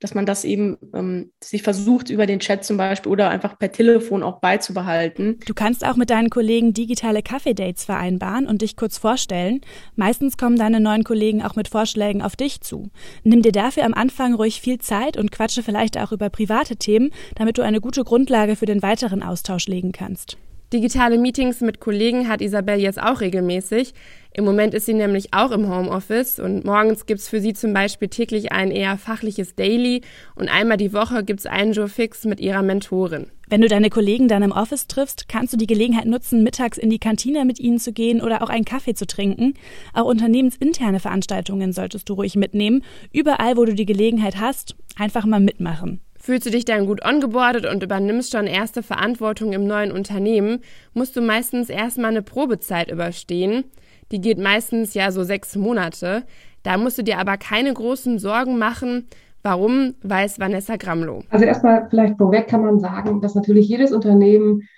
dass 0.00 0.14
man 0.14 0.24
das 0.24 0.44
eben 0.44 0.78
ähm, 0.94 1.32
sich 1.42 1.62
versucht, 1.62 2.08
über 2.08 2.26
den 2.26 2.38
Chat 2.38 2.64
zum 2.64 2.76
Beispiel 2.76 3.10
oder 3.10 3.28
einfach 3.28 3.58
per 3.58 3.72
Telefon 3.72 4.22
auch 4.22 4.40
beizubehalten. 4.40 5.40
Du 5.46 5.54
kannst 5.54 5.84
auch 5.84 5.96
mit 5.96 6.10
deinen 6.10 6.30
Kollegen 6.30 6.72
digitale 6.72 7.22
Kaffee-Dates 7.22 7.84
vereinbaren 7.84 8.46
und 8.46 8.62
dich 8.62 8.76
kurz 8.76 8.98
vorstellen. 8.98 9.60
Meistens 9.96 10.36
kommen 10.36 10.56
deine 10.56 10.80
neuen 10.80 11.04
Kollegen 11.04 11.42
auch 11.42 11.56
mit 11.56 11.68
Vorschlägen 11.68 12.22
auf 12.22 12.36
dich 12.36 12.60
zu. 12.60 12.90
Nimm 13.24 13.42
dir 13.42 13.52
dafür 13.52 13.84
am 13.84 13.94
Anfang 13.94 14.34
ruhig 14.34 14.60
viel 14.60 14.78
Zeit 14.78 15.16
und 15.16 15.32
quatsche 15.32 15.62
vielleicht 15.62 15.98
auch 15.98 16.12
über 16.12 16.30
private 16.30 16.76
Themen, 16.76 17.10
damit 17.34 17.58
du 17.58 17.62
eine 17.62 17.80
gute 17.80 17.97
gute 17.98 18.08
Grundlage 18.08 18.54
für 18.54 18.66
den 18.66 18.80
weiteren 18.80 19.24
Austausch 19.24 19.66
legen 19.66 19.90
kannst. 19.90 20.36
Digitale 20.72 21.18
Meetings 21.18 21.62
mit 21.62 21.80
Kollegen 21.80 22.28
hat 22.28 22.40
Isabel 22.40 22.78
jetzt 22.78 23.02
auch 23.02 23.20
regelmäßig. 23.20 23.92
Im 24.32 24.44
Moment 24.44 24.72
ist 24.72 24.86
sie 24.86 24.94
nämlich 24.94 25.34
auch 25.34 25.50
im 25.50 25.68
Homeoffice 25.68 26.38
und 26.38 26.64
morgens 26.64 27.06
gibt 27.06 27.18
es 27.18 27.28
für 27.28 27.40
sie 27.40 27.54
zum 27.54 27.72
Beispiel 27.72 28.06
täglich 28.06 28.52
ein 28.52 28.70
eher 28.70 28.98
fachliches 28.98 29.56
Daily 29.56 30.02
und 30.36 30.48
einmal 30.48 30.76
die 30.76 30.92
Woche 30.92 31.24
gibt 31.24 31.40
es 31.40 31.46
einen 31.46 31.72
Joe 31.72 31.88
Fix 31.88 32.24
mit 32.24 32.38
ihrer 32.38 32.62
Mentorin. 32.62 33.26
Wenn 33.48 33.62
du 33.62 33.68
deine 33.68 33.90
Kollegen 33.90 34.28
dann 34.28 34.44
im 34.44 34.52
Office 34.52 34.86
triffst, 34.86 35.28
kannst 35.28 35.54
du 35.54 35.56
die 35.56 35.66
Gelegenheit 35.66 36.06
nutzen, 36.06 36.44
mittags 36.44 36.78
in 36.78 36.90
die 36.90 37.00
Kantine 37.00 37.44
mit 37.44 37.58
ihnen 37.58 37.80
zu 37.80 37.92
gehen 37.92 38.20
oder 38.20 38.42
auch 38.42 38.50
einen 38.50 38.66
Kaffee 38.66 38.94
zu 38.94 39.08
trinken. 39.08 39.54
Auch 39.92 40.04
unternehmensinterne 40.04 41.00
Veranstaltungen 41.00 41.72
solltest 41.72 42.08
du 42.08 42.14
ruhig 42.14 42.36
mitnehmen. 42.36 42.84
Überall, 43.12 43.56
wo 43.56 43.64
du 43.64 43.74
die 43.74 43.86
Gelegenheit 43.86 44.38
hast, 44.38 44.76
einfach 44.96 45.24
mal 45.24 45.40
mitmachen. 45.40 46.00
Fühlst 46.28 46.44
du 46.44 46.50
dich 46.50 46.66
dann 46.66 46.84
gut 46.84 47.02
ongeboardet 47.02 47.64
und 47.64 47.82
übernimmst 47.82 48.32
schon 48.32 48.46
erste 48.46 48.82
Verantwortung 48.82 49.54
im 49.54 49.66
neuen 49.66 49.90
Unternehmen, 49.90 50.58
musst 50.92 51.16
du 51.16 51.22
meistens 51.22 51.70
erstmal 51.70 52.10
eine 52.10 52.20
Probezeit 52.20 52.90
überstehen. 52.90 53.64
Die 54.12 54.20
geht 54.20 54.36
meistens 54.36 54.92
ja 54.92 55.10
so 55.10 55.24
sechs 55.24 55.56
Monate. 55.56 56.24
Da 56.64 56.76
musst 56.76 56.98
du 56.98 57.02
dir 57.02 57.16
aber 57.16 57.38
keine 57.38 57.72
großen 57.72 58.18
Sorgen 58.18 58.58
machen. 58.58 59.06
Warum, 59.42 59.94
weiß 60.02 60.38
Vanessa 60.38 60.76
Gramlow. 60.76 61.22
Also 61.30 61.46
erstmal 61.46 61.88
vielleicht 61.88 62.18
vorweg 62.18 62.46
kann 62.46 62.60
man 62.60 62.78
sagen, 62.78 63.22
dass 63.22 63.34
natürlich 63.34 63.66
jedes 63.66 63.90
Unternehmen 63.90 64.68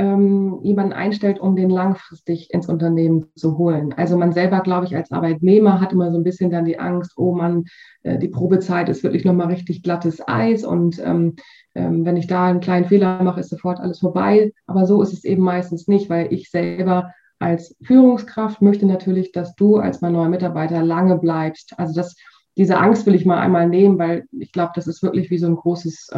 ähm, 0.00 0.60
jemanden 0.62 0.94
einstellt, 0.94 1.40
um 1.40 1.56
den 1.56 1.68
langfristig 1.68 2.50
ins 2.54 2.70
Unternehmen 2.70 3.26
zu 3.36 3.58
holen. 3.58 3.92
Also 3.92 4.16
man 4.16 4.32
selber, 4.32 4.60
glaube 4.60 4.86
ich, 4.86 4.96
als 4.96 5.12
Arbeitnehmer 5.12 5.78
hat 5.78 5.92
immer 5.92 6.10
so 6.10 6.16
ein 6.16 6.24
bisschen 6.24 6.50
dann 6.50 6.64
die 6.64 6.78
Angst, 6.78 7.12
oh 7.18 7.34
man, 7.34 7.64
äh, 8.02 8.16
die 8.16 8.28
Probezeit 8.28 8.88
ist 8.88 9.02
wirklich 9.02 9.26
nochmal 9.26 9.48
richtig 9.48 9.82
glattes 9.82 10.26
Eis 10.26 10.64
und 10.64 10.98
ähm, 11.04 11.36
ähm, 11.74 12.06
wenn 12.06 12.16
ich 12.16 12.26
da 12.26 12.46
einen 12.46 12.60
kleinen 12.60 12.86
Fehler 12.86 13.22
mache, 13.22 13.40
ist 13.40 13.50
sofort 13.50 13.78
alles 13.78 13.98
vorbei. 13.98 14.52
Aber 14.66 14.86
so 14.86 15.02
ist 15.02 15.12
es 15.12 15.24
eben 15.24 15.42
meistens 15.42 15.86
nicht, 15.86 16.08
weil 16.08 16.32
ich 16.32 16.48
selber 16.48 17.12
als 17.38 17.76
Führungskraft 17.82 18.62
möchte 18.62 18.86
natürlich, 18.86 19.32
dass 19.32 19.54
du 19.54 19.76
als 19.76 20.00
mein 20.00 20.14
neuer 20.14 20.30
Mitarbeiter 20.30 20.82
lange 20.82 21.18
bleibst. 21.18 21.78
Also 21.78 21.92
das, 21.92 22.16
diese 22.56 22.78
Angst 22.78 23.04
will 23.04 23.14
ich 23.14 23.26
mal 23.26 23.38
einmal 23.38 23.68
nehmen, 23.68 23.98
weil 23.98 24.24
ich 24.32 24.52
glaube, 24.52 24.72
das 24.74 24.86
ist 24.86 25.02
wirklich 25.02 25.28
wie 25.30 25.38
so 25.38 25.46
ein 25.46 25.56
großes 25.56 26.08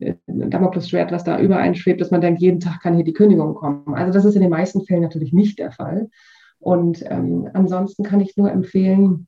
ähm, 0.00 0.50
Damoklesschwert, 0.50 1.12
was 1.12 1.24
da 1.24 1.38
über 1.38 1.56
einen 1.58 1.74
schwebt, 1.74 2.00
dass 2.00 2.10
man 2.10 2.20
denkt, 2.20 2.40
jeden 2.40 2.60
Tag 2.60 2.82
kann 2.82 2.94
hier 2.94 3.04
die 3.04 3.12
Kündigung 3.12 3.54
kommen. 3.54 3.94
Also 3.94 4.12
das 4.12 4.24
ist 4.24 4.34
in 4.34 4.42
den 4.42 4.50
meisten 4.50 4.84
Fällen 4.84 5.02
natürlich 5.02 5.32
nicht 5.32 5.58
der 5.58 5.72
Fall. 5.72 6.08
Und 6.58 7.04
ähm, 7.10 7.48
ansonsten 7.52 8.02
kann 8.02 8.20
ich 8.20 8.36
nur 8.36 8.50
empfehlen, 8.50 9.26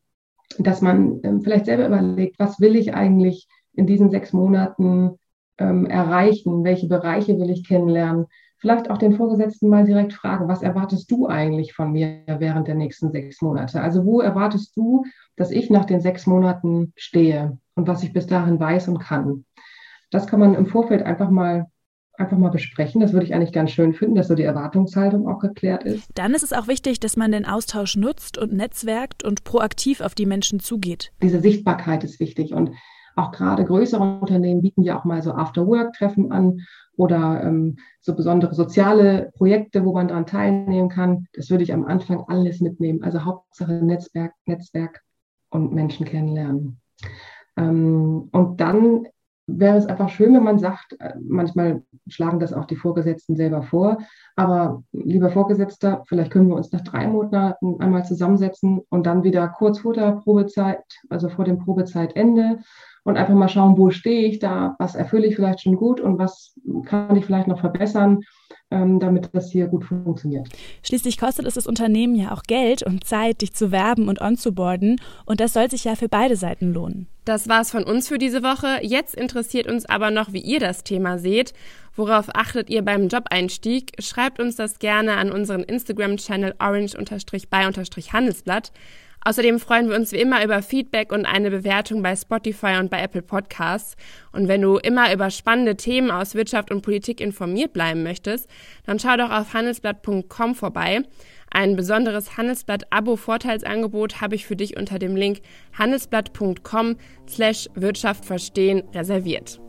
dass 0.59 0.81
man 0.81 1.21
ähm, 1.23 1.43
vielleicht 1.43 1.67
selber 1.67 1.87
überlegt, 1.87 2.39
was 2.39 2.61
will 2.61 2.77
ich 2.77 2.95
eigentlich 2.95 3.49
in 3.75 3.87
diesen 3.87 4.11
sechs 4.11 4.33
Monaten 4.33 5.19
ähm, 5.59 5.87
erreichen, 5.87 6.65
welche 6.65 6.89
Bereiche 6.89 7.39
will 7.39 7.51
ich 7.51 7.67
kennenlernen. 7.67 8.27
Vielleicht 8.61 8.91
auch 8.91 8.99
den 8.99 9.13
Vorgesetzten 9.13 9.69
mal 9.69 9.85
direkt 9.85 10.13
fragen, 10.13 10.49
was 10.49 10.63
erwartest 10.63 11.11
du 11.13 11.29
eigentlich 11.29 11.75
von 11.75 11.93
mir 11.93 12.23
während 12.27 12.67
der 12.67 12.75
nächsten 12.75 13.13
sechs 13.13 13.41
Monate? 13.41 13.81
Also 13.81 14.05
wo 14.05 14.21
erwartest 14.21 14.77
du, 14.77 15.05
dass 15.37 15.53
ich 15.53 15.71
nach 15.71 15.85
den 15.85 16.01
sechs 16.01 16.27
Monaten 16.27 16.93
stehe 16.97 17.59
und 17.77 17.87
was 17.87 18.03
ich 18.03 18.13
bis 18.13 18.27
dahin 18.27 18.59
weiß 18.59 18.89
und 18.89 18.99
kann? 18.99 19.45
Das 20.11 20.27
kann 20.27 20.41
man 20.41 20.55
im 20.55 20.67
Vorfeld 20.67 21.03
einfach 21.03 21.31
mal 21.31 21.67
einfach 22.19 22.37
mal 22.37 22.51
besprechen. 22.51 23.01
Das 23.01 23.13
würde 23.13 23.27
ich 23.27 23.35
eigentlich 23.35 23.53
ganz 23.53 23.71
schön 23.71 23.95
finden, 23.95 24.17
dass 24.17 24.29
so 24.29 24.35
die 24.35 24.43
Erwartungshaltung 24.43 25.29
auch 25.29 25.39
geklärt 25.39 25.85
ist. 25.85 26.09
Dann 26.15 26.35
ist 26.35 26.43
es 26.43 26.53
auch 26.53 26.67
wichtig, 26.67 27.01
dass 27.01 27.17
man 27.17 27.31
den 27.31 27.47
Austausch 27.47 27.97
nutzt 27.97 28.39
und 28.39 28.53
netzwerkt 28.53 29.25
und 29.25 29.45
proaktiv 29.45 30.01
auf 30.01 30.15
die 30.15 30.27
Menschen 30.27 30.59
zugeht. 30.59 31.13
Diese 31.23 31.41
Sichtbarkeit 31.41 32.03
ist 32.05 32.19
wichtig 32.19 32.53
und 32.53 32.73
auch 33.15 33.33
gerade 33.33 33.65
größere 33.65 34.03
Unternehmen 34.21 34.63
bieten 34.63 34.83
ja 34.83 34.99
auch 34.99 35.05
mal 35.05 35.23
so 35.23 35.33
After-Work-Treffen 35.33 36.31
an 36.31 36.61
oder 36.97 37.43
ähm, 37.45 37.79
so 38.01 38.15
besondere 38.15 38.55
soziale 38.55 39.31
Projekte, 39.37 39.85
wo 39.85 39.93
man 39.93 40.09
daran 40.09 40.27
teilnehmen 40.27 40.89
kann. 40.89 41.27
Das 41.33 41.51
würde 41.51 41.65
ich 41.65 41.73
am 41.73 41.85
Anfang 41.85 42.25
alles 42.29 42.61
mitnehmen. 42.61 43.03
Also 43.03 43.25
Hauptsache 43.25 43.73
Netzwerk, 43.73 44.35
Netzwerk 44.47 45.03
und 45.51 45.73
Menschen 45.73 46.07
kennenlernen. 46.07 46.81
Ähm, 47.57 48.29
und 48.31 48.61
dann 48.61 49.07
wäre 49.49 49.79
es 49.79 49.87
einfach 49.87 50.11
schön, 50.11 50.35
wenn 50.35 50.45
man 50.45 50.59
sagt, 50.59 50.95
äh, 51.01 51.15
manchmal 51.21 51.83
schlagen 52.07 52.39
das 52.39 52.53
auch 52.53 52.67
die 52.67 52.77
Vorgesetzten 52.77 53.35
selber 53.35 53.63
vor, 53.63 53.99
aber 54.37 54.83
lieber 54.93 55.31
Vorgesetzter, 55.31 56.05
vielleicht 56.07 56.31
können 56.31 56.49
wir 56.49 56.57
uns 56.57 56.71
nach 56.71 56.83
drei 56.83 57.09
Monaten 57.09 57.81
einmal 57.81 58.05
zusammensetzen 58.05 58.81
und 58.91 59.07
dann 59.07 59.25
wieder 59.25 59.49
kurz 59.49 59.81
vor 59.81 59.95
der 59.95 60.13
Probezeit, 60.13 60.85
also 61.09 61.29
vor 61.31 61.45
dem 61.45 61.59
Probezeitende 61.59 62.59
und 63.05 63.17
einfach 63.17 63.35
mal 63.35 63.49
schauen, 63.49 63.79
wo 63.79 63.91
stehe 63.91 64.29
ich 64.29 64.39
da, 64.39 64.77
was 64.79 64.95
erfülle 64.95 65.27
ich 65.27 65.37
vielleicht 65.37 65.63
schon 65.63 65.77
gut 65.77 66.01
und 66.01 66.19
was 66.19 66.55
kann 66.85 67.17
ich 67.17 67.25
vielleicht 67.25 67.49
noch 67.49 67.61
verbessern 67.61 68.21
damit 68.71 69.31
das 69.33 69.51
hier 69.51 69.67
gut 69.67 69.85
funktioniert. 69.85 70.49
Schließlich 70.83 71.19
kostet 71.19 71.47
es 71.47 71.55
das 71.55 71.67
Unternehmen 71.67 72.15
ja 72.15 72.33
auch 72.33 72.43
Geld 72.43 72.83
und 72.83 73.05
Zeit, 73.05 73.41
dich 73.41 73.55
zu 73.55 73.73
werben 73.73 74.09
und 74.09 74.21
onzuboarden. 74.21 75.01
Und 75.25 75.41
das 75.41 75.55
soll 75.55 75.71
sich 75.71 75.85
ja 75.85 75.97
für 75.97 76.09
beide 76.09 76.37
Seiten 76.37 76.75
lohnen. 76.75 77.07
Das 77.25 77.49
war's 77.49 77.71
von 77.71 77.85
uns 77.85 78.09
für 78.09 78.19
diese 78.19 78.43
Woche. 78.43 78.81
Jetzt 78.83 79.15
interessiert 79.15 79.67
uns 79.67 79.87
aber 79.87 80.11
noch, 80.11 80.33
wie 80.33 80.41
ihr 80.41 80.61
das 80.61 80.85
Thema 80.85 81.19
seht. 81.19 81.55
Worauf 81.97 82.29
achtet 82.35 82.69
ihr 82.71 82.83
beim 82.83 83.09
Job-Einstieg? 83.09 83.93
Schreibt 84.01 84.39
uns 84.39 84.57
das 84.57 84.79
gerne 84.79 85.17
an 85.17 85.33
unseren 85.33 85.63
Instagram-Channel 85.63 86.55
orange-by-handelsblatt. 86.59 88.73
Außerdem 89.25 89.59
freuen 89.59 89.89
wir 89.89 89.97
uns 89.97 90.13
wie 90.13 90.21
immer 90.21 90.45
über 90.45 90.63
Feedback 90.63 91.13
und 91.13 91.27
eine 91.27 91.51
Bewertung 91.51 92.03
bei 92.03 92.15
Spotify 92.17 92.77
und 92.79 92.91
bei 92.91 93.01
Apple 93.03 93.23
Podcasts. 93.23 93.97
Und 94.33 94.49
wenn 94.49 94.63
du 94.63 94.77
immer 94.77 95.13
über 95.13 95.31
spannende 95.31 95.77
Themen 95.77 96.11
aus 96.11 96.35
Wirtschaft 96.35 96.71
und 96.71 96.83
Politik 96.83 97.21
informiert 97.21 97.73
bleiben 97.73 98.03
möchtest, 98.03 98.49
dann 98.87 98.99
schau 98.99 99.17
doch 99.17 99.31
auf 99.31 99.53
handelsblatt.com 99.55 100.55
vorbei. 100.55 101.03
Ein 101.51 101.77
besonderes 101.77 102.37
Handelsblatt-Abo-Vorteilsangebot 102.37 104.21
habe 104.21 104.35
ich 104.35 104.47
für 104.47 104.57
dich 104.57 104.77
unter 104.77 104.99
dem 104.99 105.17
Link 105.17 105.41
handelsblatt.com 105.79 106.97
slash 107.29 107.69
Wirtschaft 107.75 108.25
verstehen 108.25 108.83
reserviert. 108.95 109.61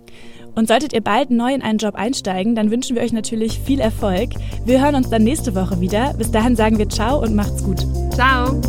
Und 0.56 0.68
solltet 0.68 0.94
ihr 0.94 1.02
bald 1.02 1.32
neu 1.32 1.54
in 1.54 1.62
einen 1.62 1.78
Job 1.78 1.96
einsteigen, 1.96 2.56
dann 2.56 2.72
wünschen 2.72 2.96
wir 2.96 3.04
euch 3.04 3.14
natürlich 3.14 3.60
viel 3.60 3.80
Erfolg. 3.80 4.32
Wir 4.66 4.82
hören 4.84 4.96
uns 4.96 5.10
dann 5.10 5.24
nächste 5.24 5.56
Woche 5.56 5.80
wieder. 5.80 6.14
Bis 6.16 6.32
dahin 6.32 6.56
sagen 6.56 6.78
wir 6.78 6.90
Ciao 6.90 7.22
und 7.22 7.36
macht's 7.36 7.64
gut. 7.64 7.86
Ciao. 8.14 8.60